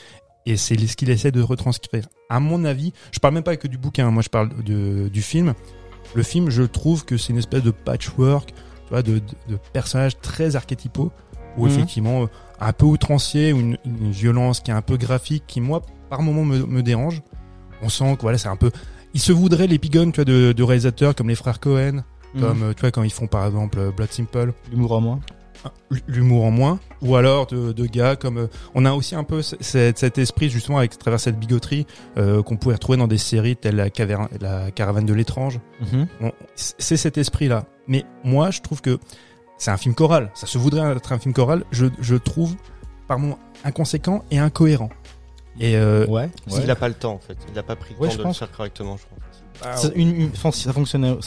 Et 0.46 0.56
c'est 0.56 0.76
ce 0.78 0.96
qu'il 0.96 1.08
essaie 1.10 1.32
de 1.32 1.40
retranscrire. 1.40 2.04
À 2.28 2.38
mon 2.40 2.64
avis, 2.64 2.92
je 3.12 3.18
parle 3.18 3.34
même 3.34 3.42
pas 3.42 3.56
que 3.56 3.66
du 3.68 3.78
bouquin. 3.78 4.10
Moi, 4.10 4.22
je 4.22 4.28
parle 4.28 4.50
de, 4.62 5.08
du 5.08 5.22
film. 5.22 5.54
Le 6.14 6.22
film, 6.22 6.50
je 6.50 6.62
trouve 6.62 7.04
que 7.04 7.16
c'est 7.16 7.32
une 7.32 7.38
espèce 7.38 7.62
de 7.62 7.70
patchwork, 7.70 8.50
tu 8.50 8.90
vois, 8.90 9.02
de, 9.02 9.14
de, 9.14 9.20
de 9.48 9.58
personnages 9.72 10.18
très 10.20 10.54
archétypaux 10.56 11.10
où 11.56 11.66
Mhm. 11.66 11.72
effectivement 11.72 12.22
euh, 12.24 12.26
un 12.60 12.72
peu 12.72 12.84
outrancier 12.84 13.52
ou 13.52 13.60
une, 13.60 13.78
une 13.84 14.10
violence 14.10 14.60
qui 14.60 14.70
est 14.70 14.74
un 14.74 14.82
peu 14.82 14.96
graphique 14.96 15.44
qui 15.46 15.60
moi 15.60 15.82
par 16.10 16.20
moment 16.20 16.44
me, 16.44 16.66
me 16.66 16.82
dérange. 16.82 17.22
On 17.80 17.88
sent 17.88 18.16
que 18.16 18.22
voilà 18.22 18.38
c'est 18.38 18.48
un 18.48 18.56
peu 18.56 18.70
ils 19.14 19.20
se 19.20 19.30
voudraient 19.32 19.68
l'épigone 19.68 20.10
tu 20.10 20.16
vois 20.16 20.24
de, 20.24 20.52
de 20.52 20.62
réalisateurs 20.64 21.14
comme 21.14 21.28
les 21.28 21.36
frères 21.36 21.60
Cohen, 21.60 22.02
Mhm. 22.34 22.40
comme 22.40 22.62
euh, 22.64 22.72
tu 22.74 22.80
vois 22.80 22.90
quand 22.90 23.04
ils 23.04 23.12
font 23.12 23.28
par 23.28 23.46
exemple 23.46 23.78
euh, 23.78 23.92
Blood 23.92 24.10
Simple, 24.10 24.52
l'humour 24.72 24.90
en 24.92 25.00
moins. 25.00 25.20
L'humour 26.06 26.44
en 26.44 26.50
moins, 26.50 26.78
ou 27.02 27.16
alors 27.16 27.46
de, 27.46 27.72
de 27.72 27.86
gars 27.86 28.16
comme 28.16 28.38
euh, 28.38 28.46
on 28.74 28.84
a 28.84 28.92
aussi 28.92 29.14
un 29.14 29.24
peu 29.24 29.42
cet, 29.42 29.98
cet 29.98 30.18
esprit 30.18 30.50
justement 30.50 30.78
avec 30.78 30.92
à 30.94 30.96
travers 30.96 31.20
cette 31.20 31.38
bigoterie 31.38 31.86
euh, 32.16 32.42
qu'on 32.42 32.56
pouvait 32.56 32.74
retrouver 32.74 32.98
dans 32.98 33.06
des 33.08 33.18
séries 33.18 33.56
telles 33.56 33.76
la, 33.76 33.88
la 34.40 34.70
caravane 34.70 35.06
de 35.06 35.14
l'étrange. 35.14 35.60
Mhm. 35.92 36.06
On- 36.20 36.32
c'est 36.56 36.96
cet 36.96 37.18
esprit-là. 37.18 37.64
Mais 37.88 38.04
moi, 38.24 38.50
je 38.50 38.60
trouve 38.60 38.80
que 38.80 38.98
c'est 39.58 39.70
un 39.70 39.76
film 39.76 39.94
choral. 39.94 40.30
Ça 40.34 40.46
se 40.46 40.58
voudrait 40.58 40.90
être 40.96 41.12
un 41.12 41.18
film 41.18 41.32
choral. 41.34 41.64
Je, 41.70 41.86
je 42.00 42.16
trouve 42.16 42.54
par 43.08 43.18
moments 43.18 43.38
inconséquent 43.64 44.24
et 44.30 44.38
incohérent. 44.38 44.88
Et 45.60 45.76
euh, 45.76 46.06
Ouais. 46.06 46.30
Il 46.62 46.70
a 46.70 46.76
pas 46.76 46.88
le 46.88 46.94
temps, 46.94 47.12
en 47.14 47.18
fait. 47.20 47.36
Il 47.52 47.58
a 47.58 47.62
pas 47.62 47.76
pris 47.76 47.94
le 47.94 48.00
Ouais, 48.00 48.08
temps 48.08 48.12
je 48.14 48.18
de 48.18 48.22
pense. 48.24 48.40
le 48.40 48.46
faire 48.46 48.56
correctement, 48.56 48.96
je 48.96 49.02
pense. 49.04 49.80
Ça, 49.80 49.88
une- 49.94 50.20
une- 50.22 50.34
ça 50.34 50.72
fonctionnerait, 50.72 51.18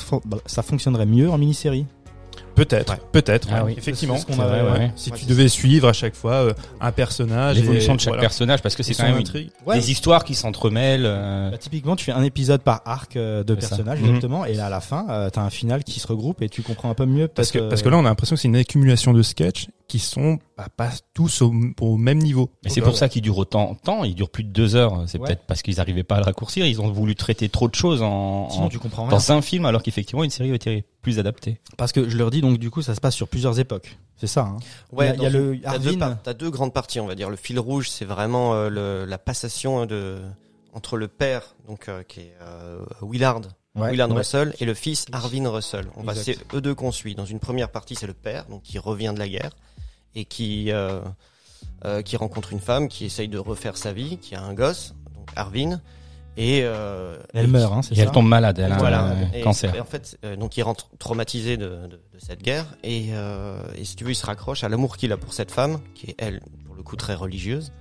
ça 0.45 0.61
fonctionnerait 0.61 1.05
mieux 1.05 1.29
en 1.29 1.37
mini-série. 1.37 1.85
Peut-être, 2.57 2.93
Ouais. 2.93 2.99
peut-être, 3.13 3.47
Ah 3.53 3.63
oui. 3.63 3.75
effectivement. 3.77 4.17
Ce 4.17 4.25
ouais. 4.27 4.37
ouais. 4.79 4.91
Si 4.97 5.11
tu 5.11 5.25
devais 5.25 5.47
suivre 5.47 5.87
à 5.87 5.93
chaque 5.93 6.15
fois 6.15 6.33
euh, 6.33 6.53
un 6.81 6.91
personnage, 6.91 7.55
L'évolution 7.57 7.95
de 7.95 7.99
chaque 8.01 8.07
voilà. 8.09 8.21
personnage, 8.21 8.61
parce 8.61 8.75
que 8.75 8.83
c'est 8.83 8.93
quand 8.93 9.03
même 9.03 9.15
intrigue. 9.17 9.49
Des 9.73 9.91
histoires 9.91 10.23
qui 10.25 10.35
s'entremêlent. 10.35 11.05
euh, 11.05 11.51
Bah, 11.51 11.57
typiquement, 11.57 11.95
tu 11.95 12.03
fais 12.03 12.11
un 12.11 12.23
épisode 12.23 12.61
par 12.61 12.81
arc 12.85 13.15
euh, 13.15 13.43
de 13.43 13.53
ça. 13.55 13.69
personnages, 13.69 13.99
Mhm. 14.01 14.07
exactement, 14.07 14.43
et 14.45 14.53
là, 14.55 14.65
à 14.65 14.69
la 14.69 14.81
fin, 14.81 15.05
euh, 15.09 15.29
t'as 15.29 15.41
un 15.41 15.49
final 15.49 15.83
qui 15.83 15.99
se 15.99 16.07
regroupe 16.07 16.41
et 16.41 16.49
tu 16.49 16.61
comprends 16.63 16.89
un 16.89 16.93
peu 16.95 17.05
mieux. 17.05 17.27
Parce 17.27 17.51
que, 17.51 17.59
peut-être, 17.59 17.69
parce 17.69 17.81
que 17.83 17.89
là, 17.89 17.97
on 17.97 18.05
a 18.05 18.09
l'impression 18.09 18.35
que 18.35 18.41
c'est 18.41 18.47
une 18.49 18.55
accumulation 18.57 19.13
de 19.13 19.21
sketchs 19.21 19.67
qui 19.87 19.99
sont 19.99 20.37
bah, 20.57 20.67
pas 20.75 20.89
tous 21.13 21.41
au, 21.41 21.53
au 21.79 21.97
même 21.97 22.17
niveau. 22.17 22.51
Mais 22.63 22.69
c'est 22.69 22.81
pour 22.81 22.97
ça 22.97 23.07
qu'il 23.09 23.21
dure 23.21 23.37
autant 23.37 23.73
de 23.73 23.77
temps. 23.79 24.03
Il 24.03 24.15
dure 24.15 24.29
plus 24.29 24.43
de 24.43 24.49
deux 24.49 24.75
heures. 24.75 25.03
C'est 25.07 25.17
Ouais. 25.19 25.27
peut-être 25.27 25.43
parce 25.47 25.61
qu'ils 25.61 25.75
n'arrivaient 25.77 26.03
pas 26.03 26.15
à 26.15 26.19
le 26.19 26.25
raccourcir. 26.25 26.65
Ils 26.65 26.81
ont 26.81 26.91
voulu 26.91 27.15
traiter 27.15 27.47
trop 27.49 27.67
de 27.69 27.75
choses 27.75 28.01
en, 28.01 28.49
sinon 28.49 28.65
en- 28.65 28.69
tu 28.69 28.79
comprends 28.79 29.03
rien. 29.03 29.11
dans 29.11 29.31
un 29.31 29.41
film, 29.41 29.65
alors 29.65 29.81
qu'effectivement 29.83 30.23
une 30.23 30.29
série 30.29 30.53
était 30.53 30.83
plus 31.01 31.19
adaptée. 31.19 31.61
Parce 31.77 31.91
que 31.93 32.09
je 32.09 32.17
leur 32.17 32.31
dis 32.31 32.41
donc 32.41 32.57
du 32.57 32.69
coup, 32.69 32.81
ça 32.81 32.95
se 32.95 32.99
passe 33.01 33.15
sur 33.15 33.27
plusieurs 33.29 33.59
époques. 33.59 33.97
C'est 34.17 34.27
ça. 34.27 34.41
Hein. 34.41 34.57
Il 34.93 34.97
y 34.99 35.01
a- 35.03 35.15
y 35.15 35.25
a 35.25 35.29
le 35.29 35.59
t'as 35.61 35.77
deux, 36.33 36.45
deux 36.45 36.49
grandes 36.51 36.73
parties, 36.73 36.99
on 36.99 37.07
va 37.07 37.15
dire. 37.15 37.29
Le 37.29 37.35
fil 37.37 37.59
rouge, 37.59 37.89
c'est 37.89 38.03
vraiment 38.05 38.53
euh, 38.55 38.69
le, 38.69 39.05
la 39.05 39.17
passation 39.17 39.85
de 39.85 40.17
entre 40.73 40.97
le 40.97 41.07
père, 41.07 41.55
donc 41.67 41.87
euh, 41.87 42.03
qui 42.03 42.19
est 42.21 42.33
euh, 42.41 42.79
Willard, 43.01 43.41
Ouais, 43.75 43.91
ouais. 43.95 44.03
Russell, 44.03 44.53
et 44.59 44.65
le 44.65 44.73
fils 44.73 45.05
Arvin 45.11 45.47
Russell. 45.49 45.85
On 45.95 46.03
va, 46.03 46.15
c'est 46.15 46.37
eux 46.53 46.61
deux 46.61 46.73
qu'on 46.73 46.91
suit. 46.91 47.13
Dans 47.15 47.25
une 47.25 47.39
première 47.39 47.69
partie, 47.69 47.95
c'est 47.95 48.07
le 48.07 48.13
père, 48.13 48.45
donc 48.45 48.63
qui 48.63 48.79
revient 48.79 49.11
de 49.13 49.19
la 49.19 49.27
guerre 49.27 49.51
et 50.15 50.25
qui 50.25 50.71
euh, 50.71 51.01
euh, 51.85 52.01
qui 52.01 52.17
rencontre 52.17 52.53
une 52.53 52.59
femme 52.59 52.87
qui 52.87 53.05
essaye 53.05 53.27
de 53.27 53.37
refaire 53.37 53.77
sa 53.77 53.93
vie, 53.93 54.17
qui 54.17 54.33
a 54.33 54.41
un 54.41 54.53
gosse, 54.55 54.95
donc 55.13 55.29
Arvin, 55.35 55.79
et 56.37 56.61
euh, 56.63 57.17
Elle 57.33 57.47
meurt, 57.47 57.71
hein, 57.73 57.81
c'est 57.83 57.93
Et 57.93 57.97
ça. 57.97 58.03
elle 58.03 58.11
tombe 58.11 58.27
malade. 58.27 58.57
Elle 58.57 58.71
a 58.71 58.77
voilà. 58.77 59.01
un 59.03 59.31
Et- 59.31 59.41
cancer. 59.41 59.75
Et 59.75 59.79
en 59.79 59.85
fait, 59.85 60.17
euh, 60.25 60.35
donc 60.35 60.57
il 60.57 60.63
rentre 60.63 60.89
traumatisé 60.97 61.57
de, 61.57 61.67
de, 61.67 61.87
de 61.87 62.19
cette 62.19 62.41
guerre 62.41 62.65
et, 62.83 63.09
euh, 63.11 63.61
et 63.75 63.85
si 63.85 63.95
tu 63.95 64.03
veux, 64.03 64.11
il 64.11 64.15
se 64.15 64.25
raccroche 64.25 64.63
à 64.63 64.69
l'amour 64.69 64.97
qu'il 64.97 65.11
a 65.11 65.17
pour 65.17 65.33
cette 65.33 65.51
femme, 65.51 65.79
qui 65.93 66.11
est 66.11 66.15
elle, 66.17 66.41
pour 66.65 66.75
le 66.75 66.81
coup, 66.83 66.95
très 66.95 67.13
religieuse. 67.15 67.71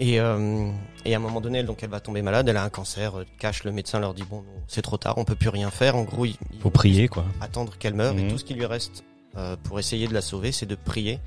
Et, 0.00 0.18
euh, 0.18 0.70
et 1.04 1.14
à 1.14 1.18
un 1.18 1.20
moment 1.20 1.40
donné, 1.40 1.58
elle, 1.58 1.66
donc 1.66 1.82
elle 1.84 1.90
va 1.90 2.00
tomber 2.00 2.20
malade, 2.20 2.48
elle 2.48 2.56
a 2.56 2.64
un 2.64 2.68
cancer, 2.68 3.20
euh, 3.20 3.24
cache 3.38 3.62
le 3.64 3.70
médecin 3.70 4.00
leur 4.00 4.12
dit 4.12 4.24
bon, 4.28 4.38
non, 4.38 4.62
c'est 4.66 4.82
trop 4.82 4.96
tard, 4.96 5.18
on 5.18 5.24
peut 5.24 5.36
plus 5.36 5.50
rien 5.50 5.70
faire. 5.70 5.94
En 5.94 6.02
gros, 6.02 6.24
il, 6.24 6.34
il 6.52 6.58
Faut 6.60 6.70
prier, 6.70 7.06
quoi. 7.06 7.24
attendre 7.40 7.74
qu'elle 7.78 7.94
meure 7.94 8.18
et 8.18 8.22
Mhm. 8.22 8.30
tout 8.30 8.38
ce 8.38 8.44
qui 8.44 8.54
lui 8.54 8.66
reste 8.66 9.04
euh, 9.36 9.56
pour 9.62 9.78
essayer 9.78 10.08
de 10.08 10.14
la 10.14 10.20
sauver, 10.20 10.50
c'est 10.52 10.66
de 10.66 10.74
prier. 10.74 11.20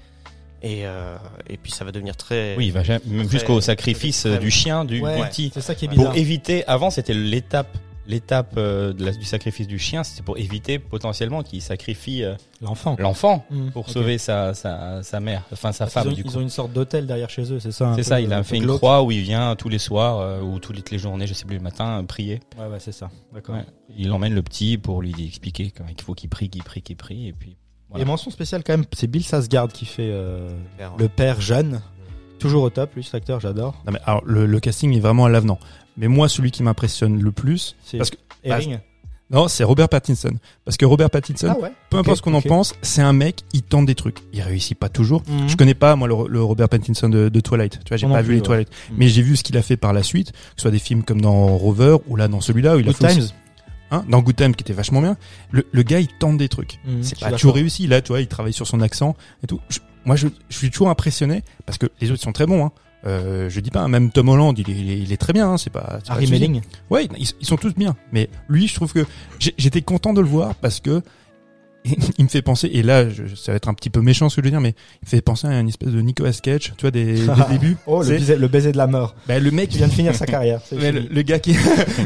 Et, 0.63 0.85
euh, 0.87 1.15
et 1.49 1.55
puis 1.57 1.71
ça 1.71 1.85
va 1.85 1.91
devenir 1.91 2.17
très. 2.17 2.55
Oui, 2.57 2.67
il 2.67 2.71
va 2.73 2.81
même 3.05 3.29
jusqu'au 3.29 3.61
sacrifice 3.61 4.21
très- 4.23 4.37
du 4.39 4.49
chien, 4.51 4.85
du, 4.85 5.01
Ouais, 5.01 5.21
du 5.21 5.27
petit. 5.29 5.51
c'est 5.53 5.61
ça 5.61 5.75
qui 5.75 5.85
est 5.85 5.87
bizarre. 5.87 6.07
Pour 6.07 6.15
éviter, 6.17 6.65
avant 6.67 6.89
c'était 6.89 7.13
l'étape, 7.13 7.77
l'étape 8.07 8.53
euh, 8.57 8.93
de 8.93 9.05
la- 9.05 9.11
du 9.11 9.25
sacrifice 9.25 9.67
du 9.67 9.77
chien, 9.79 10.03
c'était 10.03 10.23
pour 10.23 10.37
éviter 10.37 10.79
potentiellement 10.79 11.43
qu'il 11.43 11.61
sacrifie 11.61 12.23
euh, 12.23 12.35
L'enfant. 12.61 12.95
l'enfant 12.99 13.45
Mhm. 13.51 13.71
pour 13.71 13.83
Ok. 13.85 13.89
sauver 13.93 14.17
sa, 14.17 14.53
sa, 14.53 15.03
sa 15.03 15.19
mère, 15.19 15.43
enfin 15.51 15.71
sa 15.71 15.85
Parce 15.85 15.93
qu'ils 15.93 16.01
femme 16.01 16.11
ont, 16.11 16.15
du 16.15 16.21
ils 16.21 16.23
coup. 16.31 16.37
ont 16.37 16.41
une 16.41 16.49
sorte 16.49 16.71
d'hôtel 16.73 17.05
derrière 17.05 17.29
chez 17.29 17.51
eux, 17.51 17.59
c'est 17.59 17.71
ça. 17.71 17.89
un 17.89 17.91
C'est 17.93 17.97
peu, 17.97 18.03
ça, 18.03 18.21
il 18.21 18.31
a 18.33 18.37
un 18.37 18.43
fait 18.43 18.57
une 18.57 18.63
glauque. 18.63 18.77
croix 18.77 19.03
où 19.03 19.11
il 19.11 19.21
vient 19.21 19.55
tous 19.55 19.69
les 19.69 19.77
soirs 19.79 20.19
euh, 20.19 20.41
ou 20.41 20.59
toutes 20.59 20.89
les 20.89 20.97
journées, 20.97 21.27
je 21.27 21.33
sais 21.33 21.45
plus 21.45 21.57
le 21.57 21.63
matin, 21.63 21.99
euh, 21.99 22.03
prier. 22.03 22.39
Ouais, 22.57 22.67
ouais, 22.67 22.79
c'est 22.79 22.91
ça. 22.93 23.09
D'accord. 23.33 23.55
Ouais. 23.55 23.65
Il 23.97 24.11
emmène 24.11 24.33
le 24.33 24.41
petit 24.41 24.77
pour 24.77 25.01
lui 25.01 25.13
expliquer 25.25 25.71
qu'il 25.71 26.01
faut 26.01 26.13
qu'il 26.13 26.29
prie, 26.29 26.49
qu'il 26.49 26.63
prie, 26.63 26.81
qu'il 26.81 26.95
prie, 26.95 27.27
et 27.27 27.33
puis 27.33 27.57
voilà. 27.89 28.03
Et 28.03 28.05
mention 28.07 28.31
spéciale 28.31 28.63
quand 28.65 28.73
même, 28.73 28.85
c'est 28.93 29.07
Bill 29.07 29.23
Sasgard 29.23 29.67
qui 29.69 29.85
fait 29.85 30.09
euh, 30.11 30.49
Père. 30.77 30.93
le 30.97 31.07
père 31.09 31.39
jeune. 31.41 31.81
Toujours 32.39 32.63
au 32.63 32.69
top, 32.69 32.93
lui, 32.95 33.03
cet 33.03 33.15
acteur, 33.15 33.39
j'adore. 33.39 33.81
Non, 33.85 33.93
mais 33.93 33.99
alors, 34.05 34.21
le, 34.25 34.45
le 34.45 34.59
casting 34.59 34.95
est 34.95 34.99
vraiment 34.99 35.25
à 35.25 35.29
l'avenant. 35.29 35.59
Mais 35.97 36.07
moi, 36.07 36.29
celui 36.29 36.51
qui 36.51 36.61
m'impressionne 36.63 37.19
le 37.21 37.31
plus, 37.31 37.75
C'est 37.83 37.97
Parce 37.97 38.09
que- 38.11 38.17
Herring. 38.43 38.79
non, 39.31 39.47
c'est 39.47 39.63
Robert 39.63 39.89
Pattinson. 39.89 40.31
Parce 40.63 40.77
que 40.77 40.85
Robert 40.85 41.09
Pattinson, 41.09 41.47
Ah 41.49 41.59
ouais. 41.59 41.71
peu 41.89 41.97
importe 41.97 42.17
ce 42.17 42.21
qu'on 42.21 42.35
en 42.35 42.41
pense, 42.41 42.75
c'est 42.83 43.01
un 43.01 43.13
mec, 43.13 43.41
il 43.53 43.63
tente 43.63 43.87
des 43.87 43.95
trucs. 43.95 44.19
Il 44.33 44.41
réussit 44.41 44.77
pas 44.77 44.89
toujours. 44.89 45.23
Mhm. 45.27 45.49
Je 45.49 45.57
connais 45.57 45.73
pas 45.73 45.95
moi 45.95 46.07
le, 46.07 46.15
le 46.29 46.43
Robert 46.43 46.69
Pattinson 46.69 47.09
de, 47.09 47.29
de 47.29 47.39
Twilight. 47.39 47.79
Tu 47.83 47.89
vois, 47.89 47.97
j'ai 47.97 48.07
pas 48.07 48.21
vu 48.21 48.33
les 48.33 48.39
ouais. 48.39 48.45
Twilight, 48.45 48.69
Mm. 48.91 48.93
mais 48.97 49.07
j'ai 49.09 49.21
vu 49.23 49.35
ce 49.35 49.43
qu'il 49.43 49.57
a 49.57 49.61
fait 49.63 49.75
par 49.77 49.91
la 49.93 50.03
suite, 50.03 50.31
que 50.31 50.37
ce 50.57 50.61
soit 50.61 50.71
des 50.71 50.79
films 50.79 51.03
comme 51.03 51.19
dans 51.21 51.47
Rover 51.57 51.97
ou 52.07 52.15
là 52.15 52.27
dans 52.27 52.41
celui-là 52.41 52.75
où 52.75 52.79
il 52.79 52.83
a 52.87 52.91
Good 52.91 52.95
fait 52.97 53.05
aussi- 53.07 53.15
Times. 53.19 53.37
hein, 53.91 54.05
dans 54.07 54.21
Good 54.21 54.35
Time 54.35 54.55
qui 54.55 54.61
était 54.61 54.73
vachement 54.73 55.01
bien. 55.01 55.17
Le, 55.51 55.65
le 55.71 55.81
gars, 55.81 55.99
il 55.99 56.07
tente 56.19 56.37
des 56.37 56.47
trucs. 56.47 56.79
Mhm, 56.85 57.01
C'est 57.01 57.19
pas 57.19 57.31
toujours 57.31 57.55
réussi. 57.55 57.87
Là, 57.87 58.01
tu 58.01 58.09
vois, 58.09 58.21
il 58.21 58.27
travaille 58.27 58.53
sur 58.53 58.67
son 58.67 58.81
accent 58.81 59.15
et 59.43 59.47
tout. 59.47 59.59
Je- 59.69 59.79
moi, 60.07 60.15
je, 60.15 60.27
je 60.49 60.57
suis 60.57 60.71
toujours 60.71 60.89
impressionné 60.89 61.43
parce 61.65 61.77
que 61.77 61.85
les 62.01 62.11
autres 62.11 62.23
sont 62.23 62.31
très 62.31 62.45
bons. 62.47 62.65
Hein. 62.65 62.71
Euh, 63.05 63.49
je 63.49 63.59
dis 63.59 63.69
pas, 63.69 63.81
hein, 63.81 63.89
même 63.89 64.09
Tom 64.09 64.29
Holland, 64.29 64.57
il 64.57 64.69
est, 64.69 64.73
il 64.73 64.89
est, 64.89 64.99
il 64.99 65.11
est 65.11 65.17
très 65.17 65.33
bien. 65.33 65.51
Hein, 65.51 65.57
c'est 65.57 65.69
pas. 65.69 65.99
Harry. 66.07 66.31
Melling. 66.31 66.61
Ouais, 66.89 67.07
ils, 67.17 67.27
ils 67.39 67.45
sont 67.45 67.57
tous 67.57 67.75
bien. 67.75 67.95
Mais 68.13 68.29
lui, 68.47 68.67
je 68.67 68.73
trouve 68.73 68.93
que 68.93 69.05
j'étais 69.39 69.81
content 69.81 70.13
de 70.13 70.21
le 70.21 70.27
voir 70.27 70.55
parce 70.55 70.79
que 70.79 71.03
il 72.17 72.23
me 72.25 72.29
fait 72.29 72.41
penser. 72.41 72.69
Et 72.73 72.83
là, 72.83 73.09
je, 73.09 73.33
ça 73.35 73.51
va 73.51 73.55
être 73.55 73.69
un 73.69 73.73
petit 73.73 73.89
peu 73.89 74.01
méchant 74.01 74.29
ce 74.29 74.35
que 74.35 74.41
je 74.41 74.47
veux 74.47 74.51
dire, 74.51 74.59
mais 74.61 74.75
il 75.01 75.05
me 75.05 75.09
fait 75.09 75.21
penser 75.21 75.47
à 75.47 75.59
une 75.59 75.69
espèce 75.69 75.89
de 75.89 76.01
Nicolas 76.01 76.33
Cage, 76.33 76.73
tu 76.77 76.81
vois, 76.81 76.91
des, 76.91 77.13
des 77.25 77.27
débuts. 77.51 77.77
Oh, 77.85 77.99
le 77.99 78.05
C'est- 78.05 78.17
baiser, 78.17 78.35
le 78.35 78.47
baiser 78.47 78.71
de 78.71 78.77
la 78.77 78.87
mort. 78.87 79.15
bah, 79.27 79.39
le 79.39 79.51
mec, 79.51 79.69
Qui 79.69 79.77
vient 79.77 79.87
de 79.87 79.93
finir 79.93 80.13
sa 80.15 80.25
carrière. 80.25 80.59
c'est 80.65 80.75
mais 80.79 80.91
le, 80.91 81.21
gars 81.21 81.39
qui, 81.39 81.55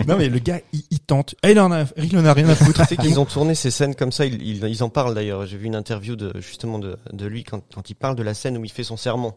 non 0.07 0.17
mais 0.17 0.29
le 0.29 0.39
gars, 0.39 0.59
il, 0.73 0.81
il 0.91 0.99
tente. 0.99 1.35
Ah, 1.43 1.49
il 1.51 1.59
en 1.59 1.71
a, 1.71 1.85
il 1.97 2.17
en 2.17 2.25
a 2.25 2.33
rien 2.33 2.47
à 2.49 2.55
foutre. 2.55 2.81
Tu 2.81 2.87
sais 2.87 2.97
qu'ils 2.97 3.19
ont 3.19 3.25
tourné 3.25 3.55
ces 3.55 3.71
scènes 3.71 3.95
comme 3.95 4.11
ça, 4.11 4.25
ils, 4.25 4.41
ils, 4.41 4.63
ils 4.65 4.83
en 4.83 4.89
parlent 4.89 5.15
d'ailleurs. 5.15 5.45
J'ai 5.45 5.57
vu 5.57 5.65
une 5.65 5.75
interview 5.75 6.15
de 6.15 6.31
justement 6.39 6.77
de, 6.79 6.97
de 7.11 7.25
lui 7.25 7.43
quand, 7.43 7.61
quand 7.73 7.89
il 7.89 7.95
parle 7.95 8.15
de 8.15 8.23
la 8.23 8.33
scène 8.33 8.57
où 8.57 8.63
il 8.65 8.71
fait 8.71 8.83
son 8.83 8.97
sermon. 8.97 9.33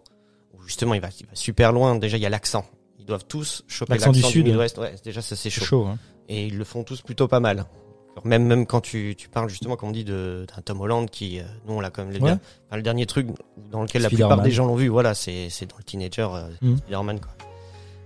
Où 0.57 0.63
justement 0.67 0.95
il 0.95 1.01
va, 1.01 1.09
il 1.21 1.27
va 1.27 1.33
super 1.35 1.73
loin. 1.73 1.97
Déjà 1.97 2.17
il 2.17 2.23
y 2.23 2.27
a 2.27 2.31
l'accent. 2.31 2.65
Ils 2.99 3.07
doivent 3.07 3.25
tous 3.27 3.65
choper 3.69 3.95
L'accent 3.95 4.13
du 4.13 4.21
l'accent 4.21 4.29
du, 4.41 4.51
Sud. 4.51 4.57
Ouais, 4.79 4.95
déjà 5.05 5.21
ça 5.23 5.37
c'est 5.37 5.51
C'est 5.51 5.51
chaud. 5.51 5.65
chaud. 5.65 5.87
Hein. 5.87 5.99
Et 6.29 6.47
ils 6.47 6.57
le 6.57 6.65
font 6.65 6.85
tous 6.85 7.03
plutôt 7.03 7.29
pas 7.29 7.41
mal. 7.41 7.67
Même 8.25 8.45
même 8.47 8.65
quand 8.67 8.81
tu, 8.81 9.15
tu 9.19 9.29
parles 9.29 9.49
justement, 9.49 9.77
comme 9.77 9.89
on 9.89 9.93
dit, 9.93 10.05
d'un 10.05 10.45
Tom 10.65 10.81
Holland 10.81 11.11
qui, 11.11 11.41
euh, 11.41 11.45
nous 11.67 11.75
on 11.75 11.81
l'a 11.81 11.91
quand 11.91 12.05
même 12.05 12.15
le, 12.15 12.21
Ouais. 12.21 12.83
dernier 12.83 13.07
truc 13.07 13.27
dans 13.71 13.83
lequel 13.83 14.03
la 14.03 14.09
plupart 14.09 14.41
des 14.43 14.51
gens 14.51 14.67
l'ont 14.67 14.77
vu, 14.77 14.89
voilà, 14.89 15.15
c'est 15.15 15.49
dans 15.69 15.77
le 15.79 15.85
teenager 15.85 16.29
euh, 16.33 16.49
Mhm. 16.63 16.77
Spider-Man. 16.79 17.21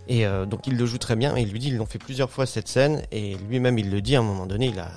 Et 0.09 0.27
euh, 0.27 0.47
donc 0.47 0.67
il 0.67 0.77
le 0.77 0.87
joue 0.87 0.97
très 0.99 1.17
bien 1.17 1.37
et 1.37 1.43
il 1.43 1.51
lui 1.53 1.59
dit 1.59 1.69
ils 1.69 1.77
l'ont 1.77 1.85
fait 1.87 1.99
plusieurs 1.99 2.31
fois 2.31 2.47
cette 2.47 2.67
scène 2.69 3.03
et 3.13 3.37
lui-même 3.49 3.79
il 3.79 3.91
le 3.91 4.01
dit 4.01 4.17
à 4.17 4.21
un 4.21 4.23
moment 4.23 4.47
donné 4.47 4.69
il 4.69 4.79
a 4.79 4.91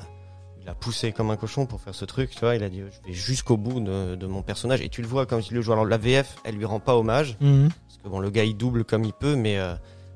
il 0.62 0.70
a 0.70 0.74
poussé 0.74 1.12
comme 1.12 1.32
un 1.32 1.36
cochon 1.36 1.66
pour 1.66 1.82
faire 1.82 1.94
ce 1.96 2.06
truc 2.06 2.30
tu 2.32 2.40
vois 2.40 2.56
il 2.56 2.64
a 2.64 2.70
dit 2.70 2.80
je 2.80 3.08
vais 3.10 3.14
jusqu'au 3.14 3.58
bout 3.58 3.82
de, 3.82 4.16
de 4.16 4.26
mon 4.28 4.42
personnage 4.42 4.80
et 4.82 4.88
tu 4.88 5.02
le 5.02 5.08
vois 5.10 5.26
quand 5.26 5.46
il 5.50 5.54
le 5.54 5.62
joue 5.62 5.74
alors 5.74 5.84
la 5.86 5.98
VF 5.98 6.38
elle 6.46 6.56
lui 6.56 6.64
rend 6.64 6.80
pas 6.80 6.96
hommage 6.96 7.36
Mhm. 7.42 7.68
parce 7.88 7.98
que 8.02 8.08
bon 8.08 8.20
le 8.20 8.30
gars 8.30 8.46
il 8.46 8.56
double 8.56 8.86
comme 8.86 9.04
il 9.04 9.12
peut 9.12 9.36
mais 9.36 9.58
euh, 9.58 9.74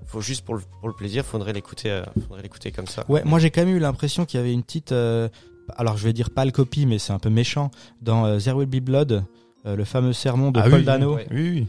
faut 0.08 0.22
juste 0.22 0.46
pour 0.46 0.56
le, 0.56 0.62
pour 0.80 0.88
le 0.88 0.94
plaisir 0.96 1.26
faudrait 1.26 1.54
l'écouter 1.54 1.90
euh, 1.92 2.04
faudrait 2.28 2.42
l'écouter 2.44 2.72
comme 2.72 2.88
ça 2.88 3.04
Ouais, 3.10 3.24
moi 3.26 3.40
j'ai 3.40 3.50
quand 3.52 3.66
même 3.66 3.76
eu 3.76 3.80
l'impression 3.80 4.26
qu'il 4.26 4.40
y 4.40 4.44
avait 4.44 4.54
une 4.54 4.64
petite. 4.64 4.92
euh, 4.92 5.30
alors 5.78 5.98
je 5.98 6.04
vais 6.04 6.14
dire 6.14 6.30
pas 6.30 6.46
le 6.46 6.52
copie, 6.52 6.86
mais 6.86 7.00
c'est 7.00 7.14
un 7.14 7.20
peu 7.20 7.30
méchant 7.30 7.72
dans 8.02 8.26
euh, 8.26 8.38
There 8.40 8.56
Will 8.56 8.68
Be 8.68 8.84
Blood, 8.84 9.24
euh, 9.66 9.76
le 9.76 9.84
fameux 9.84 10.14
sermon 10.14 10.52
de 10.52 10.60
Ah 10.60 10.64
Paul 10.70 10.80
oui, 10.80 10.86
Dano. 10.86 11.16
Oui, 11.16 11.24
oui. 11.32 11.68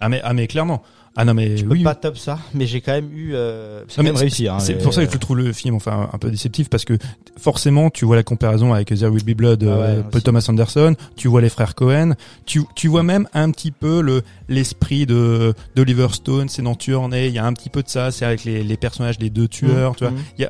Ah 0.00 0.08
mais, 0.08 0.20
ah 0.24 0.32
mais 0.32 0.46
clairement. 0.46 0.82
Ah 1.20 1.24
non 1.24 1.34
mais 1.34 1.56
Je 1.56 1.64
peux 1.64 1.72
oui. 1.72 1.82
pas 1.82 1.96
top 1.96 2.16
ça, 2.16 2.38
mais 2.54 2.66
j'ai 2.66 2.80
quand 2.80 2.92
même 2.92 3.10
eu. 3.12 3.34
Euh, 3.34 3.82
c'est 3.88 4.02
même 4.04 4.14
réussi. 4.14 4.46
Hein, 4.46 4.60
C'est 4.60 4.74
pour 4.82 4.94
ça 4.94 5.04
que 5.04 5.12
je 5.12 5.18
trouve 5.18 5.36
le 5.36 5.52
film 5.52 5.74
enfin 5.74 6.08
un 6.12 6.18
peu 6.18 6.30
déceptif 6.30 6.70
parce 6.70 6.84
que 6.84 6.96
forcément 7.36 7.90
tu 7.90 8.04
vois 8.04 8.16
la 8.16 8.22
comparaison 8.22 8.72
avec 8.72 8.88
There 8.88 9.08
Will 9.10 9.24
Be 9.24 9.36
Blood, 9.36 9.64
Ah 9.64 9.66
euh, 9.66 10.02
Paul. 10.02 10.22
Thomas 10.22 10.46
Anderson, 10.48 10.94
tu 11.16 11.26
vois 11.28 11.40
les 11.40 11.48
frères 11.48 11.74
Cohen, 11.74 12.14
tu 12.46 12.62
tu 12.76 12.88
vois 12.88 13.02
même 13.02 13.28
un 13.34 13.50
petit 13.50 13.72
peu 13.72 14.00
le 14.00 14.22
l'esprit 14.48 15.06
de 15.06 15.54
d'Oliver 15.74 16.08
Stone, 16.12 16.48
c'est 16.48 16.62
dans 16.62 16.76
il 16.78 17.32
y 17.32 17.38
a 17.38 17.44
un 17.44 17.52
petit 17.52 17.68
peu 17.70 17.82
de 17.82 17.88
ça, 17.88 18.10
c'est 18.12 18.24
avec 18.24 18.44
les, 18.44 18.62
les 18.62 18.76
personnages 18.76 19.18
des 19.18 19.28
deux 19.30 19.48
tueurs, 19.48 19.96
tu 19.96 20.04
vois. 20.04 20.12
Mhm. 20.12 20.48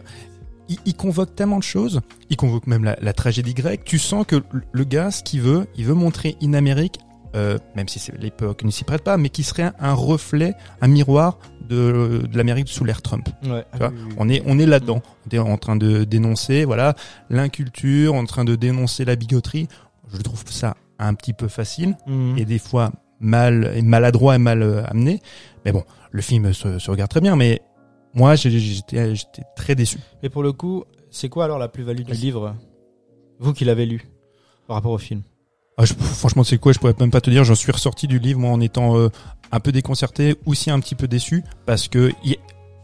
Il, 0.68 0.76
il 0.84 0.94
convoque 0.94 1.34
tellement 1.34 1.56
de 1.56 1.62
choses, 1.62 2.00
il 2.28 2.37
convoque 2.37 2.66
même 2.66 2.84
la, 2.84 2.98
la 3.00 3.14
tragédie 3.14 3.54
grecque. 3.54 3.84
Tu 3.87 3.98
sens 3.98 4.26
que 4.26 4.37
le- 4.37 4.42
le 4.70 4.84
gars, 4.84 5.10
ce 5.10 5.22
qu'il 5.22 5.40
veut, 5.40 5.66
il 5.78 5.87
veut 5.87 5.94
montrer 5.94 6.37
une 6.42 6.54
Amérique, 6.54 6.98
euh, 7.37 7.58
même 7.76 7.88
si 7.88 7.99
c'est- 7.99 8.16
l'époque 8.18 8.64
ne 8.64 8.70
s'y 8.70 8.85
prête 8.85 9.02
pas, 9.02 9.16
mais 9.16 9.28
qui 9.28 9.42
serait 9.42 9.62
un, 9.64 9.75
un 9.80 9.92
reflet, 9.94 10.54
un 10.80 10.88
miroir 10.88 11.38
de, 11.68 12.23
de 12.30 12.37
l'Amérique 12.37 12.68
sous 12.68 12.85
l'ère 12.85 13.02
Trump. 13.02 13.28
Ouais. 13.44 13.64
Tu 13.73 13.78
vois, 13.78 13.88
Ah 13.88 13.90
oui, 13.92 13.99
oui, 13.99 14.08
oui. 14.11 14.14
On 14.18 14.28
est, 14.28 14.42
on 14.47 14.58
est 14.58 14.66
là-dedans. 14.66 15.02
On 15.26 15.35
est 15.37 15.38
en 15.38 15.56
train 15.58 15.76
de 15.76 16.04
dénoncer, 16.04 16.64
voilà, 16.64 16.94
l'inculture, 17.28 18.14
en 18.14 18.25
train 18.25 18.44
de 18.44 18.56
dénoncer 18.56 19.04
la 19.04 19.16
bigoterie. 19.16 19.68
Je 20.12 20.20
trouve 20.23 20.42
ça 20.50 20.76
un 20.99 21.14
petit 21.14 21.32
peu 21.35 21.49
facile 21.49 21.97
Mhm. 22.06 22.38
et 22.38 22.44
des 22.44 22.58
fois 22.58 22.90
mal, 23.20 23.80
maladroit 23.82 24.37
et 24.37 24.38
mal 24.38 24.62
euh, 24.62 24.82
amené. 24.87 25.20
Mais 25.64 25.73
bon, 25.73 25.85
le 26.11 26.23
film 26.23 26.52
se, 26.54 26.78
se 26.78 26.90
regarde 26.90 27.11
très 27.11 27.20
bien, 27.20 27.37
mais 27.37 27.61
moi, 28.14 28.35
j'étais 28.37 29.12
très 29.54 29.75
déçu. 29.75 29.99
Et 30.23 30.30
pour 30.30 30.42
le 30.42 30.52
coup, 30.52 30.85
c'est 31.11 31.28
quoi 31.28 31.44
alors 31.44 31.58
la 31.58 31.68
plus-value 31.68 32.02
du 32.02 32.12
livre 32.12 32.56
Vous 33.38 33.52
qui 33.52 33.64
l'avez 33.66 33.85
lu 33.87 34.08
par 34.66 34.76
rapport 34.76 34.92
au 34.92 34.99
film? 34.99 35.23
Ah, 35.78 35.85
je- 35.85 35.94
franchement, 35.94 36.42
c'est 36.44 36.58
quoi 36.58 36.73
Je 36.73 36.78
pourrais 36.78 36.94
même 36.99 37.11
pas 37.11 37.20
te 37.20 37.30
dire. 37.30 37.44
J'en 37.44 37.54
suis 37.54 37.70
ressorti 37.73 38.06
du 38.08 38.18
livre 38.18 38.40
moi 38.40 38.50
en 38.50 38.61
étant 38.61 38.99
euh, 38.99 39.08
un 39.52 39.61
peu 39.61 39.73
déconcerté, 39.73 40.37
aussi 40.44 40.70
un 40.70 40.80
petit 40.80 40.94
peu 40.97 41.06
déçu, 41.08 41.44
parce 41.66 41.88
que 41.88 42.12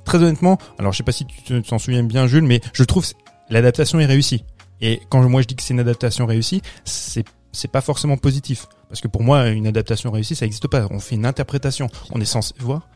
très 0.05 0.19
honnêtement, 0.19 0.59
alors 0.79 0.93
je 0.93 0.99
sais 0.99 1.03
pas 1.03 1.13
si 1.13 1.27
tu 1.27 1.43
te- 1.43 1.59
t'en 1.69 1.79
souviens 1.79 2.03
bien, 2.05 2.27
Jules, 2.27 2.45
mais 2.45 2.61
je 2.73 2.85
trouve 2.85 3.05
l'adaptation 3.51 3.99
est 4.01 4.07
réussie. 4.07 4.45
Et 4.81 5.01
quand 5.11 5.23
moi 5.29 5.43
je 5.43 5.47
dis 5.47 5.57
que 5.57 5.63
c'est 5.63 5.75
une 5.75 5.81
adaptation 5.81 6.25
réussie, 6.27 6.63
c'est 6.85 7.25
c'est 7.53 7.69
pas 7.71 7.81
forcément 7.81 8.17
positif, 8.17 8.67
parce 8.89 9.01
que 9.01 9.09
pour 9.09 9.23
moi 9.23 9.49
une 9.49 9.67
adaptation 9.67 10.11
réussie 10.11 10.35
ça 10.35 10.45
n'existe 10.45 10.67
pas. 10.69 10.87
On 10.91 10.99
fait 11.01 11.15
une 11.17 11.27
interprétation. 11.27 11.89
On 12.13 12.21
est 12.21 12.25
censé 12.25 12.53
voir. 12.59 12.89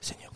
Seigneur. 0.00 0.30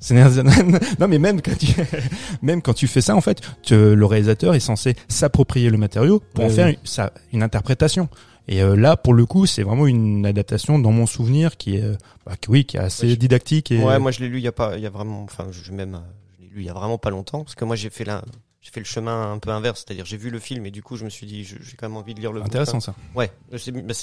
Non 0.98 1.08
mais 1.08 1.18
même 1.18 1.40
quand 1.42 1.56
tu 1.58 1.66
même 2.42 2.62
quand 2.62 2.74
tu 2.74 2.86
fais 2.86 3.00
ça 3.00 3.16
en 3.16 3.20
fait, 3.20 3.40
tu- 3.62 3.94
le 3.94 4.06
réalisateur 4.06 4.54
est 4.54 4.60
censé 4.60 4.94
s'approprier 5.08 5.70
le 5.70 5.78
matériau 5.78 6.22
pour 6.34 6.44
en 6.44 6.48
faire 6.48 6.66
ouais. 6.66 6.74
une, 6.80 6.86
ça, 6.86 7.12
une 7.32 7.42
interprétation. 7.42 8.08
Et 8.50 8.62
euh, 8.62 8.76
là, 8.76 8.96
pour 8.96 9.12
le 9.12 9.26
coup, 9.26 9.44
c'est 9.44 9.62
vraiment 9.62 9.86
une 9.86 10.24
adaptation 10.24 10.78
dans 10.78 10.90
mon 10.90 11.04
souvenir 11.04 11.58
qui 11.58 11.76
est, 11.76 11.82
euh, 11.82 11.96
bah, 12.24 12.32
qui- 12.40 12.48
oui, 12.50 12.64
qui 12.64 12.78
est 12.78 12.80
assez 12.80 13.06
Ouais, 13.08 13.16
didactique. 13.16 13.70
Et, 13.72 13.82
ouais 13.82 13.98
moi 13.98 14.10
je 14.10 14.20
l'ai 14.20 14.28
lu 14.28 14.38
il 14.38 14.44
y 14.44 14.48
a 14.48 14.52
pas 14.52 14.76
il 14.76 14.82
y 14.82 14.86
a 14.86 14.90
vraiment 14.90 15.22
enfin 15.24 15.48
je 15.50 15.70
même 15.72 15.96
euh, 15.96 15.98
je 16.38 16.44
l'ai 16.44 16.48
lu 16.50 16.60
il 16.60 16.64
y 16.66 16.70
a 16.70 16.72
vraiment 16.74 16.96
pas 16.98 17.10
longtemps 17.10 17.44
parce 17.44 17.54
que 17.54 17.64
moi 17.66 17.76
j'ai 17.76 17.90
fait 17.90 18.04
la 18.04 18.22
j'ai 18.62 18.70
fait 18.70 18.80
le 18.80 18.86
chemin 18.86 19.32
un 19.32 19.38
peu 19.38 19.50
inverse 19.50 19.84
c'est-à-dire 19.86 20.04
j'ai 20.06 20.16
vu 20.16 20.30
le 20.30 20.38
film 20.38 20.64
et 20.66 20.70
du 20.70 20.82
coup 20.82 20.96
je 20.96 21.04
me 21.04 21.10
suis 21.10 21.26
dit 21.26 21.44
j'ai 21.44 21.56
quand 21.76 21.88
même 21.88 21.96
envie 21.98 22.14
de 22.14 22.20
lire 22.20 22.32
le 22.32 22.42
intéressant 22.42 22.80
ça. 22.80 22.94
Ouais, 23.14 23.30
c'est 23.56 23.70
bah, 23.72 23.94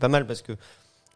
pas 0.00 0.08
mal 0.08 0.26
parce 0.26 0.42
que 0.42 0.52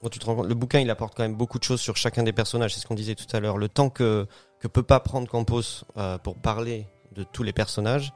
le 0.02 0.54
bouquin 0.54 0.80
il 0.80 0.90
apporte 0.90 1.14
quand 1.16 1.22
même 1.22 1.36
beaucoup 1.36 1.58
de 1.58 1.64
choses 1.64 1.80
sur 1.80 1.96
chacun 1.96 2.22
des 2.22 2.32
personnages. 2.32 2.74
C'est 2.74 2.80
ce 2.80 2.86
qu'on 2.86 2.94
disait 2.94 3.14
tout 3.14 3.26
à 3.34 3.40
l'heure. 3.40 3.58
Le 3.58 3.68
temps 3.68 3.90
que 3.90 4.26
que 4.60 4.68
peut 4.68 4.82
pas 4.82 5.00
prendre 5.00 5.28
Campos 5.28 5.84
euh, 5.96 6.18
pour 6.18 6.36
parler 6.36 6.86
de 7.12 7.24
tous 7.24 7.42
les 7.42 7.52
personnages, 7.52 8.12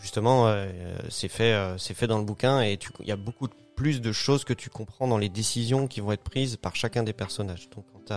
justement, 0.00 0.46
euh, 0.46 0.68
c'est 1.08 1.28
fait 1.28 1.52
euh, 1.52 1.78
fait 1.78 2.06
dans 2.06 2.18
le 2.18 2.24
bouquin 2.24 2.62
et 2.62 2.78
il 3.00 3.06
y 3.06 3.12
a 3.12 3.16
beaucoup 3.16 3.48
plus 3.76 4.00
de 4.00 4.12
choses 4.12 4.44
que 4.44 4.52
tu 4.52 4.68
comprends 4.68 5.08
dans 5.08 5.18
les 5.18 5.28
décisions 5.28 5.86
qui 5.86 6.00
vont 6.00 6.12
être 6.12 6.22
prises 6.22 6.56
par 6.56 6.76
chacun 6.76 7.02
des 7.02 7.12
personnages. 7.12 7.70
Donc 7.70 7.84
quand 7.92 8.14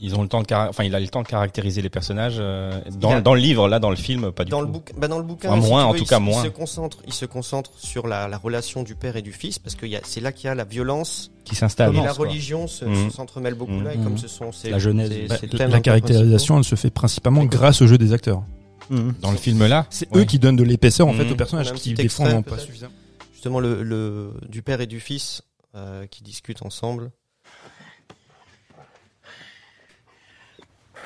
Ils 0.00 0.14
ont 0.14 0.22
le 0.22 0.28
temps 0.28 0.40
de 0.42 0.46
enfin 0.54 0.84
il 0.84 0.94
a 0.94 1.00
le 1.00 1.08
temps 1.08 1.22
de 1.22 1.26
caractériser 1.26 1.82
les 1.82 1.88
personnages 1.88 2.36
euh, 2.38 2.80
dans, 3.00 3.10
a- 3.16 3.20
dans 3.20 3.34
le 3.34 3.40
livre 3.40 3.68
là 3.68 3.80
dans 3.80 3.90
le 3.90 3.96
film 3.96 4.30
pas 4.30 4.44
du 4.44 4.50
dans 4.52 4.60
tout. 4.60 4.66
le 4.66 4.70
bouquin, 4.72 4.94
bah 4.96 5.08
dans 5.08 5.18
le 5.18 5.24
bouquin, 5.24 5.50
Enfin, 5.50 5.66
moins, 5.68 5.84
en 5.84 5.90
veux, 5.92 5.98
tout 5.98 6.04
il 6.04 6.08
cas, 6.08 6.18
se- 6.18 6.22
moins. 6.22 6.42
Il 6.42 6.46
se 6.46 6.50
concentre, 6.52 6.98
il 7.06 7.12
se 7.12 7.24
concentre 7.26 7.72
sur 7.78 8.06
la, 8.06 8.28
la 8.28 8.38
relation 8.38 8.84
du 8.84 8.94
père 8.94 9.16
et 9.16 9.22
du 9.22 9.32
fils 9.32 9.58
parce 9.58 9.74
que 9.74 9.86
y 9.86 9.96
a- 9.96 10.00
c'est 10.04 10.20
là 10.20 10.30
qu'il 10.30 10.46
y 10.46 10.50
a 10.50 10.54
la 10.54 10.62
violence 10.64 11.32
qui 11.44 11.56
s'installe. 11.56 11.96
et 11.96 12.00
la 12.00 12.12
religion 12.12 12.68
se, 12.68 12.84
Mhm. 12.84 13.10
se- 13.10 13.16
s'entremêlent 13.16 13.54
beaucoup 13.54 13.80
là 13.80 13.94
et 13.94 13.98
comme 13.98 14.18
ce 14.18 14.28
sont 14.28 14.52
ces 14.52 14.70
La 14.70 14.78
Genèse. 14.78 15.10
ces- 15.10 15.26
Bah, 15.26 15.36
ces 15.40 15.66
la 15.66 15.80
caractérisation, 15.80 16.58
elle 16.58 16.64
se 16.64 16.76
fait 16.76 16.90
principalement 16.90 17.44
grâce 17.44 17.82
au 17.82 17.86
jeu 17.88 17.98
des 17.98 18.12
acteurs. 18.12 18.42
Mhm. 18.90 19.14
Dans 19.20 19.32
le 19.32 19.36
film 19.36 19.66
là, 19.66 19.86
C'est 19.90 20.08
Ouais. 20.14 20.20
eux 20.22 20.24
qui 20.24 20.38
donnent 20.38 20.56
de 20.56 20.62
l'épaisseur 20.62 21.08
en 21.08 21.12
fait 21.12 21.30
aux 21.30 21.34
personnages 21.34 21.72
qui 21.72 21.90
n'ont 21.94 22.42
pas 22.42 22.56
suffisamment. 22.58 22.92
justement 23.32 23.58
le, 23.60 23.82
le 23.82 24.30
du 24.48 24.62
père 24.62 24.80
et 24.80 24.86
du 24.86 25.00
fils 25.00 25.42
euh, 25.74 26.06
qui 26.06 26.22
discutent 26.22 26.62
ensemble. 26.62 27.10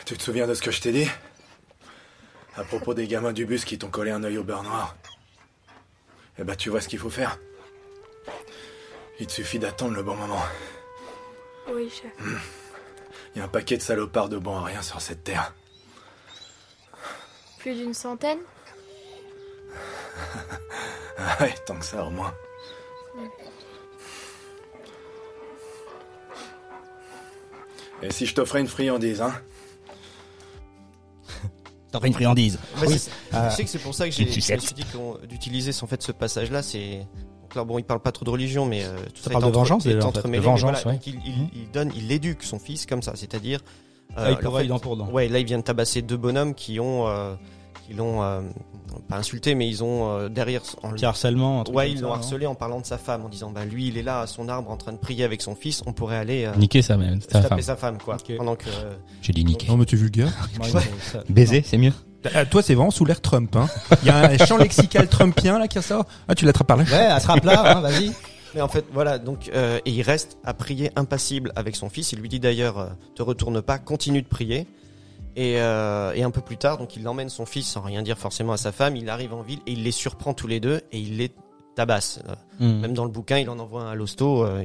Tu 0.05 0.17
te 0.17 0.23
souviens 0.23 0.47
de 0.47 0.55
ce 0.55 0.63
que 0.63 0.71
je 0.71 0.81
t'ai 0.81 0.93
dit? 0.93 1.09
À 2.57 2.65
propos 2.65 2.93
des 2.95 3.07
gamins 3.07 3.33
du 3.33 3.47
bus 3.47 3.65
qui 3.65 3.79
t'ont 3.79 3.89
collé 3.89 4.11
un 4.11 4.23
œil 4.25 4.39
au 4.39 4.45
beurre 4.45 4.63
noir 4.63 4.97
Eh 6.39 6.45
ben, 6.45 6.55
tu 6.57 6.71
vois 6.71 6.81
ce 6.81 6.89
qu'il 6.89 6.99
faut 6.99 7.11
faire. 7.11 7.39
Il 9.21 9.27
te 9.27 9.33
suffit 9.33 9.59
d'attendre 9.59 9.95
le 9.95 10.03
bon 10.03 10.17
moment. 10.17 10.43
Oui, 11.73 11.89
chef. 11.91 12.13
Il 13.35 13.39
y 13.39 13.41
a 13.41 13.45
un 13.45 13.49
paquet 13.49 13.77
de 13.77 13.83
salopards 13.83 14.29
de 14.29 14.37
bon 14.39 14.57
à 14.59 14.65
rien 14.65 14.83
sur 14.83 15.01
cette 15.01 15.25
terre. 15.25 15.55
Plus 17.59 17.75
d'une 17.75 17.95
centaine? 17.95 18.41
Ah 21.25 21.37
ouais, 21.41 21.55
tant 21.67 21.77
que 21.79 21.85
ça 21.85 22.05
au 22.05 22.11
moins. 22.11 22.35
Et 28.03 28.11
si 28.11 28.27
je 28.27 28.35
t'offrais 28.35 28.61
une 28.61 28.67
friandise, 28.67 29.21
hein? 29.21 29.33
T'as 32.01 32.07
une 32.07 32.15
friandise. 32.15 32.59
Bah, 32.81 32.87
c'est- 32.89 33.11
Ah. 33.33 33.49
Je 33.51 33.57
sais 33.57 33.65
que 33.65 33.71
c'est 33.71 33.79
pour 33.79 33.95
ça 33.95 34.07
que 34.07 34.15
j'ai, 34.15 34.25
dit 34.25 34.85
d'utiliser 35.29 35.71
en 35.83 35.87
fait 35.87 36.03
ce 36.03 36.13
passage-là, 36.13 36.63
c'est 36.63 37.07
là 37.55 37.65
bon, 37.65 37.79
il 37.79 37.85
parle 37.85 38.01
pas 38.01 38.13
trop 38.13 38.25
de 38.25 38.31
religion, 38.31 38.67
mais 38.67 38.85
euh, 38.85 38.97
tout 39.15 39.23
ça, 39.23 39.31
parle 39.31 39.45
est 39.45 39.49
de 39.49 39.53
vengeance, 39.53 39.85
déjà, 39.85 40.07
en 40.07 40.13
fait. 40.13 40.23
De 40.29 40.37
vengeance, 40.39 40.83
voilà, 40.83 40.97
ouais. 40.97 41.01
il, 41.07 41.15
il, 41.27 41.49
il 41.55 41.71
donne, 41.71 41.93
il 41.95 42.11
éduque 42.11 42.43
son 42.43 42.59
fils 42.59 42.87
comme 42.87 43.03
ça, 43.03 43.13
c'est-à-dire. 43.15 43.61
Ah, 44.17 44.31
il 44.31 44.35
en 44.35 44.37
pourrait 44.39 44.63
fait, 44.63 44.69
dent 44.69 44.79
pour 44.79 44.97
dent. 44.97 45.09
Ouais, 45.11 45.29
là, 45.29 45.39
il 45.39 45.47
vient 45.47 45.59
de 45.59 45.63
tabasser 45.63 46.03
deux 46.03 46.17
bonhommes 46.17 46.55
qui 46.55 46.81
ont, 46.81 47.07
euh, 47.09 47.35
qui 47.87 47.95
l'ont 47.95 48.23
euh, 48.23 48.41
pas 49.09 49.17
insulté, 49.17 49.55
mais 49.55 49.69
ils 49.69 49.83
ont 49.83 50.11
euh, 50.11 50.29
derrière 50.29 50.63
en 50.83 50.91
Petit 50.91 51.05
harcèlement. 51.05 51.61
un 51.61 51.65
truc 51.65 51.77
Ouais, 51.77 51.91
ils 51.91 52.01
l'ont 52.01 52.13
harcelé 52.13 52.47
en 52.47 52.55
parlant 52.55 52.81
de 52.81 52.87
sa 52.87 52.99
femme, 52.99 53.25
en 53.25 53.29
disant 53.29 53.51
bah 53.51 53.65
lui 53.65 53.89
il 53.89 53.99
est 53.99 54.03
là 54.03 54.21
à 54.21 54.27
son 54.27 54.49
arbre 54.49 54.71
en 54.71 54.77
train 54.77 54.93
de 54.93 54.99
prier 54.99 55.25
avec 55.25 55.43
son 55.43 55.55
fils, 55.55 55.83
on 55.87 55.93
pourrait 55.93 56.17
aller 56.17 56.45
euh, 56.45 56.55
niquer 56.57 56.83
ça 56.83 56.97
même, 56.97 57.21
taper 57.21 57.49
femme. 57.49 57.63
sa 57.63 57.77
femme 57.77 57.99
quoi. 57.99 58.17
Ok. 58.17 58.37
Pendant 58.37 58.57
que 58.57 58.69
euh, 58.69 58.93
J'ai 59.23 59.33
dit 59.33 59.45
niquer. 59.45 59.67
Non 59.69 59.77
mais 59.77 59.85
tu 59.85 59.97
es 59.97 59.99
vulgaire. 59.99 60.29
Baiser, 61.29 61.63
c'est 61.67 61.79
mieux. 61.79 61.93
Ah, 62.35 62.45
toi 62.47 62.63
c'est 62.63 62.75
vraiment 62.75 62.91
sous 62.93 63.05
l'ère 63.05 63.21
Trump. 63.21 63.57
Hein. 63.57 63.69
Il 64.03 64.09
y 64.09 64.11
a 64.11 64.29
un 64.31 64.39
champ 64.39 64.57
lexical 64.57 65.09
trumpien 65.09 65.59
là 65.59 65.67
qui 65.67 65.83
sort. 65.83 66.05
Ah 66.29 66.35
tu 66.35 66.45
l'attrapes 66.45 66.69
par 66.69 66.77
là. 66.77 66.85
Ouais, 66.85 67.07
attrape 67.07 67.45
là, 67.45 67.77
hein, 67.79 67.81
vas-y. 67.83 68.13
mais 68.55 68.61
en 68.61 68.69
fait 68.69 68.85
voilà 68.93 69.19
donc 69.19 69.51
euh, 69.55 69.81
et 69.85 69.91
il 69.91 70.03
reste 70.03 70.39
à 70.45 70.55
prier 70.55 70.93
impassible 70.95 71.53
avec 71.57 71.75
son 71.75 71.89
fils. 71.89 72.13
Il 72.13 72.21
lui 72.21 72.29
dit 72.29 72.39
d'ailleurs 72.39 72.79
euh, 72.79 72.87
te 73.17 73.23
retourne 73.23 73.61
pas, 73.61 73.79
continue 73.79 74.23
de 74.23 74.29
prier. 74.29 74.67
Et, 75.37 75.61
euh, 75.61 76.13
et 76.13 76.23
un 76.23 76.31
peu 76.31 76.43
plus 76.43 76.59
tard 76.59 76.77
donc 76.79 76.97
il 76.97 77.09
emmène 77.09 77.29
son 77.31 77.47
fils 77.47 77.67
sans 77.67 77.81
rien 77.81 78.03
dire 78.03 78.19
forcément 78.19 78.53
à 78.53 78.57
sa 78.57 78.73
femme. 78.73 78.97
Il 78.97 79.09
arrive 79.09 79.33
en 79.33 79.43
ville 79.43 79.61
et 79.67 79.73
il 79.73 79.83
les 79.83 79.93
surprend 79.93 80.35
tous 80.35 80.47
les 80.47 80.61
deux 80.61 80.83
et 80.93 80.99
il 80.99 81.17
les 81.17 81.31
tabasse. 81.75 82.21
Euh, 82.29 82.35
Mhm. 82.61 82.81
Même 82.81 82.95
dans 82.95 83.05
le 83.05 83.11
bouquin, 83.11 83.39
il 83.39 83.49
en 83.51 83.59
envoie 83.59 83.83
un 83.83 83.91
à 83.91 83.95
l'hosto. 83.95 84.45
Euh, 84.45 84.65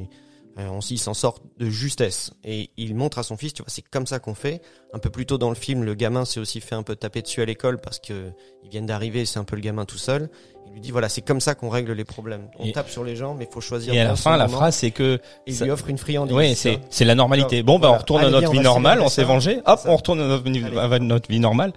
euh, 0.60 0.68
on 0.70 0.82
s'y 0.82 0.98
s'en 0.98 1.14
sort 1.14 1.40
de 1.58 1.70
justesse. 1.70 2.32
Et 2.44 2.72
il 2.78 2.96
montre 2.96 3.20
à 3.20 3.24
son 3.24 3.38
fils, 3.38 3.54
tu 3.54 3.62
vois, 3.62 3.70
c'est 3.70 3.84
comme 3.84 4.08
ça 4.08 4.20
qu'on 4.20 4.34
fait. 4.34 4.62
Un 4.94 5.00
peu 5.00 5.10
plus 5.10 5.26
tôt 5.26 5.38
dans 5.38 5.50
le 5.50 5.56
film, 5.56 5.84
le 5.84 5.94
gamin 5.94 6.26
s'est 6.26 6.40
aussi 6.40 6.62
fait 6.62 6.76
un 6.76 6.84
peu 6.84 6.96
taper 6.96 7.22
dessus 7.22 7.42
à 7.42 7.46
l'école 7.46 7.80
parce 7.80 8.00
que 8.00 8.32
ils 8.64 8.70
viennent 8.70 8.88
d'arriver, 8.88 9.26
c'est 9.26 9.38
un 9.40 9.44
peu 9.44 9.56
le 9.56 9.62
gamin 9.62 9.86
tout 9.86 10.00
seul. 10.00 10.30
Il 10.70 10.74
lui 10.74 10.82
dit 10.82 10.92
voilà, 10.92 11.10
c'est 11.10 11.22
comme 11.22 11.40
ça 11.42 11.56
qu'on 11.56 11.70
règle 11.70 11.94
les 11.94 12.04
problèmes. 12.04 12.42
On 12.60 12.66
Et- 12.66 12.72
tape 12.72 12.90
sur 12.90 13.04
les 13.04 13.16
gens, 13.16 13.34
mais 13.38 13.48
il 13.50 13.54
faut 13.54 13.62
choisir. 13.62 13.94
Et 13.94 14.00
à 14.00 14.04
la 14.04 14.16
fin, 14.16 14.38
la 14.38 14.48
phrase, 14.48 14.76
c'est 14.76 14.92
que 14.92 15.20
il 15.48 15.56
ça- 15.56 15.66
lui 15.66 15.72
offre 15.72 15.90
une 15.90 15.98
friandise. 15.98 16.36
Ouais, 16.36 16.54
c'est 16.56 16.80
c'est 16.90 17.06
la 17.06 17.16
normalité. 17.16 17.64
Bon, 17.64 17.80
bah 17.80 17.88
on 17.88 17.90
voilà. 17.90 17.98
retourne 18.00 18.24
à 18.26 18.30
notre 18.30 18.50
on 18.50 18.52
vie 18.52 18.60
normale, 18.60 19.02
on 19.02 19.10
s'est 19.10 19.24
vengé. 19.24 19.60
Hop, 19.66 19.80
Ça. 19.80 19.90
on 19.90 19.96
retourne 19.96 20.20
à 20.22 20.28
notre 20.28 20.44
vie, 20.44 20.64
Allez. 20.64 20.78
à 20.96 21.00
notre 21.00 21.30
vie 21.30 21.40
normale. 21.40 21.74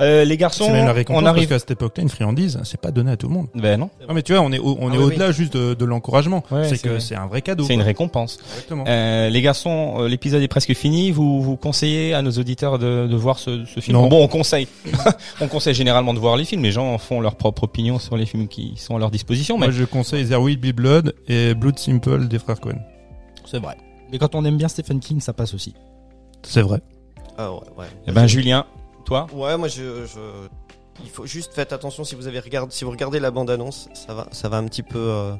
Euh, 0.00 0.24
les 0.24 0.38
garçons, 0.38 0.64
C'est 0.64 0.72
même 0.72 0.86
la 0.86 0.94
récompense 0.94 1.20
on 1.20 1.24
parce 1.24 1.36
arrive. 1.36 1.48
qu'à 1.50 1.58
cette 1.58 1.72
époque-là, 1.72 2.02
une 2.02 2.08
friandise, 2.08 2.58
c'est 2.64 2.80
pas 2.80 2.90
donné 2.90 3.10
à 3.10 3.16
tout 3.18 3.28
le 3.28 3.34
monde. 3.34 3.48
Ben 3.54 3.78
non, 3.78 3.90
Non 4.08 4.14
mais 4.14 4.22
tu 4.22 4.32
vois, 4.32 4.40
on 4.40 4.50
est 4.50 4.58
au- 4.58 4.78
on 4.80 4.88
Ah 4.90 4.94
est 4.94 4.96
oui, 4.98 5.04
au-delà 5.04 5.30
juste 5.30 5.52
de, 5.54 5.74
de 5.74 5.84
l'encouragement. 5.84 6.42
Ouais, 6.50 6.66
c'est 6.66 6.80
que 6.80 6.98
c'est 7.00 7.16
un 7.16 7.26
vrai 7.26 7.42
cadeau. 7.42 7.64
c'est 7.64 7.74
une 7.74 7.82
récompense. 7.82 8.38
Exactement. 8.54 8.84
Euh, 8.88 9.28
les 9.28 9.42
garçons, 9.42 9.96
euh, 9.98 10.08
l'épisode 10.08 10.40
est 10.42 10.48
presque 10.48 10.72
fini. 10.72 11.10
Vous 11.10 11.42
vous 11.42 11.56
conseillez 11.58 12.14
à 12.14 12.22
nos 12.22 12.30
auditeurs 12.30 12.78
de, 12.78 13.06
de 13.08 13.16
voir 13.16 13.38
ce, 13.38 13.66
ce 13.66 13.80
film? 13.80 13.98
Non. 13.98 14.06
Bon, 14.08 14.24
on 14.24 14.28
conseille. 14.28 14.68
on 15.42 15.48
conseille 15.48 15.74
généralement 15.74 16.14
de 16.14 16.18
voir 16.18 16.36
les 16.38 16.46
films. 16.46 16.62
Les 16.62 16.72
gens 16.72 16.96
font 16.96 17.20
leur 17.20 17.34
propre 17.34 17.64
opinion 17.64 17.98
sur 17.98 18.16
les 18.20 18.26
films 18.26 18.48
qui 18.48 18.74
sont 18.76 18.94
à 18.96 18.98
leur 18.98 19.10
disposition. 19.10 19.58
Mais 19.58 19.66
Moi, 19.66 19.72
je 19.72 19.84
conseille 19.84 20.26
There 20.26 20.40
Will 20.40 20.58
Be 20.58 20.72
Blood 20.74 21.14
et 21.28 21.54
Blood 21.54 21.78
Simple 21.78 22.28
des 22.28 22.38
frères 22.38 22.60
Cohen. 22.60 22.78
C'est 23.44 23.58
vrai. 23.58 23.76
Mais 24.12 24.18
quand 24.18 24.34
on 24.34 24.44
aime 24.44 24.56
bien 24.56 24.68
Stephen 24.68 25.00
King, 25.00 25.20
ça 25.20 25.32
passe 25.32 25.54
aussi. 25.54 25.74
C'est 26.42 26.62
vrai. 26.62 26.80
Ah 27.36 27.52
ouais, 27.52 27.60
ouais. 27.78 27.86
eh 28.06 28.12
ben 28.12 28.26
Julien, 28.26 28.66
toi, 29.04 29.26
Ouais, 29.32 29.56
moi 29.56 29.68
je, 29.68 30.04
je, 30.06 30.20
il 31.02 31.08
faut 31.10 31.26
juste 31.26 31.52
faites 31.54 31.72
attention 31.72 32.04
si 32.04 32.14
vous 32.14 32.26
avez 32.26 32.40
regardé, 32.40 32.72
si 32.72 32.84
vous 32.84 32.90
regardez 32.90 33.18
la 33.20 33.30
bande 33.30 33.50
annonce, 33.50 33.88
ça 33.94 34.14
va, 34.14 34.26
ça 34.32 34.48
va 34.48 34.58
un 34.58 34.64
petit 34.66 34.82
peu. 34.82 34.98
euh, 34.98 35.32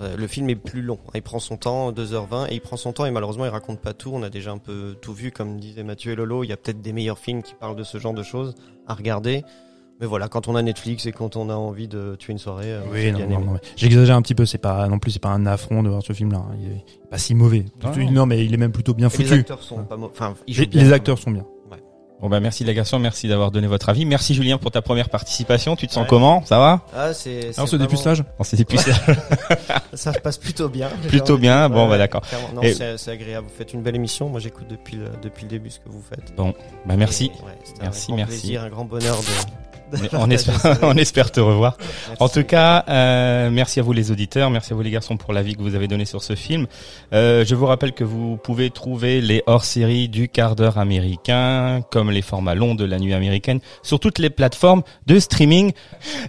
euh, 0.00 0.14
le 0.16 0.26
film 0.26 0.50
est 0.50 0.56
plus 0.56 0.82
long. 0.82 0.98
Il 1.14 1.22
prend 1.22 1.38
son 1.38 1.56
temps, 1.56 1.90
2h20, 1.90 2.48
et 2.50 2.54
il 2.54 2.60
prend 2.60 2.76
son 2.76 2.92
temps 2.92 3.06
et 3.06 3.10
malheureusement 3.10 3.46
il 3.46 3.50
raconte 3.50 3.80
pas 3.80 3.94
tout. 3.94 4.10
On 4.12 4.22
a 4.22 4.28
déjà 4.30 4.52
un 4.52 4.58
peu 4.58 4.94
tout 5.00 5.14
vu, 5.14 5.32
comme 5.32 5.58
disaient 5.58 5.84
Mathieu 5.84 6.12
et 6.12 6.16
Lolo. 6.16 6.44
Il 6.44 6.48
y 6.48 6.52
a 6.52 6.56
peut-être 6.58 6.82
des 6.82 6.92
meilleurs 6.92 7.18
films 7.18 7.42
qui 7.42 7.54
parlent 7.54 7.76
de 7.76 7.82
ce 7.84 7.98
genre 7.98 8.12
de 8.14 8.22
choses 8.22 8.54
à 8.86 8.94
regarder. 8.94 9.42
Mais 10.00 10.06
voilà, 10.06 10.28
quand 10.28 10.46
on 10.46 10.56
a 10.56 10.62
Netflix 10.62 11.06
et 11.06 11.12
quand 11.12 11.36
on 11.36 11.48
a 11.48 11.54
envie 11.54 11.88
de 11.88 12.16
tuer 12.18 12.32
une 12.34 12.38
soirée, 12.38 12.70
euh, 12.70 12.80
j'ai 12.94 13.12
Oui, 13.12 13.18
non, 13.18 13.40
non, 13.40 13.52
non, 13.52 13.58
J'exagère 13.76 14.14
un 14.16 14.20
petit 14.22 14.34
peu. 14.34 14.44
C'est 14.44 14.58
pas 14.58 14.86
non 14.88 14.98
plus, 14.98 15.12
c'est 15.12 15.18
pas 15.22 15.30
un 15.30 15.46
affront 15.46 15.82
de 15.82 15.88
voir 15.88 16.02
ce 16.02 16.12
film-là. 16.12 16.38
hein. 16.38 16.54
Il 16.60 16.68
est 16.72 16.84
pas 17.10 17.16
si 17.18 17.34
mauvais. 17.34 17.64
Ah 17.82 17.88
Plutôt- 17.90 18.06
non. 18.10 18.12
non, 18.20 18.26
mais 18.26 18.44
il 18.44 18.52
est 18.52 18.58
même 18.58 18.72
plutôt 18.72 18.92
bien 18.92 19.08
Et 19.08 19.16
les 19.16 19.24
foutu. 19.24 19.40
acteurs 19.40 19.62
sont 19.62 19.84
pas 19.84 19.96
mauvais. 19.96 20.12
Enfin, 20.14 20.34
Les, 20.46 20.66
bien. 20.66 20.82
les 20.82 20.92
acteurs 20.92 21.18
sont 21.18 21.30
bien. 21.30 21.44
bon 22.20 22.28
ben 22.30 22.40
merci 22.40 22.64
les 22.64 22.72
garçons, 22.74 22.98
merci 22.98 23.28
d'avoir 23.28 23.50
donné 23.50 23.66
votre 23.66 23.88
avis. 23.90 24.04
Merci 24.06 24.34
Julien 24.34 24.56
pour 24.58 24.70
ta 24.70 24.82
première 24.82 25.08
participation. 25.10 25.76
Tu 25.76 25.86
te 25.86 25.92
sens 25.92 26.02
Ouais. 26.02 26.08
comment? 26.08 26.44
Ça 26.44 26.58
va? 26.58 26.80
Ah, 26.94 27.14
c'est. 27.14 27.40
Alors 27.40 27.54
c'est 27.54 27.54
ce 27.54 27.76
vraiment- 27.76 27.84
dépucelage? 27.84 28.24
On 28.38 28.44
s'est 28.44 28.62
plus 28.64 28.78
Ça 29.94 30.12
se 30.12 30.18
passe 30.18 30.36
plutôt 30.36 30.68
bien. 30.68 30.88
Plutôt 31.08 31.38
bien, 31.38 31.70
bon, 31.70 31.84
Ouais, 31.84 31.90
bah, 31.90 31.98
d'accord. 31.98 32.20
Non, 32.54 32.60
Et- 32.62 32.74
c'est 32.74 32.98
c'est 32.98 33.12
agréable. 33.12 33.46
Vous 33.50 33.56
faites 33.56 33.72
une 33.72 33.80
belle 33.82 33.96
émission. 33.96 34.28
Moi, 34.28 34.40
j'écoute 34.40 34.66
depuis 34.68 34.96
le, 34.96 35.06
depuis 35.22 35.44
le 35.44 35.48
début 35.50 35.70
ce 35.70 35.78
que 35.80 35.88
vous 35.88 36.02
faites. 36.02 36.34
Bah 36.36 36.96
merci. 36.98 37.26
Et, 37.26 37.28
ouais, 37.46 37.52
Merci, 37.80 38.04
un 38.04 38.08
grand 38.08 38.16
merci. 38.16 38.40
plaisir, 38.40 38.62
un 38.64 38.68
grand 38.68 38.84
bonheur 38.84 39.16
de. 39.16 39.75
on 40.12 40.30
espère, 40.30 40.60
ça. 40.60 40.78
on 40.82 40.96
espère 40.96 41.30
te 41.30 41.40
revoir. 41.40 41.76
Merci. 41.78 42.22
En 42.22 42.28
tout 42.28 42.44
cas, 42.44 42.84
euh, 42.88 43.50
merci 43.50 43.80
à 43.80 43.82
vous 43.82 43.92
les 43.92 44.10
auditeurs, 44.10 44.50
merci 44.50 44.72
à 44.72 44.76
vous 44.76 44.82
les 44.82 44.90
garçons 44.90 45.16
pour 45.16 45.32
l'avis 45.32 45.54
que 45.54 45.62
vous 45.62 45.74
avez 45.74 45.88
donné 45.88 46.04
sur 46.04 46.22
ce 46.22 46.34
film. 46.34 46.66
Euh, 47.12 47.44
je 47.44 47.54
vous 47.54 47.66
rappelle 47.66 47.92
que 47.92 48.04
vous 48.04 48.36
pouvez 48.36 48.70
trouver 48.70 49.20
les 49.20 49.42
hors-séries 49.46 50.08
du 50.08 50.28
quart 50.28 50.56
d'heure 50.56 50.78
américain, 50.78 51.82
comme 51.90 52.10
les 52.10 52.22
formats 52.22 52.54
longs 52.54 52.74
de 52.74 52.84
la 52.84 52.98
nuit 52.98 53.14
américaine, 53.14 53.60
sur 53.82 54.00
toutes 54.00 54.18
les 54.18 54.30
plateformes 54.30 54.82
de 55.06 55.18
streaming. 55.18 55.72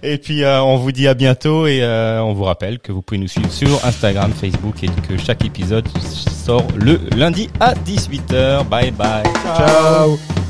Et 0.02 0.18
puis, 0.18 0.44
euh, 0.44 0.62
on 0.62 0.76
vous 0.76 0.92
dit 0.92 1.08
à 1.08 1.14
bientôt 1.14 1.66
et 1.66 1.82
euh, 1.82 2.22
on 2.22 2.32
vous 2.32 2.44
rappelle 2.44 2.78
que 2.78 2.92
vous 2.92 3.02
pouvez 3.02 3.18
nous 3.18 3.28
suivre 3.28 3.52
sur 3.52 3.84
Instagram, 3.84 4.32
Facebook 4.32 4.82
et 4.82 4.88
que 5.08 5.16
chaque 5.18 5.44
épisode 5.44 5.86
sort 5.98 6.66
le 6.76 7.00
lundi 7.16 7.48
à 7.60 7.74
18h. 7.74 8.64
Bye 8.68 8.90
bye. 8.92 9.24
Ciao. 9.56 10.47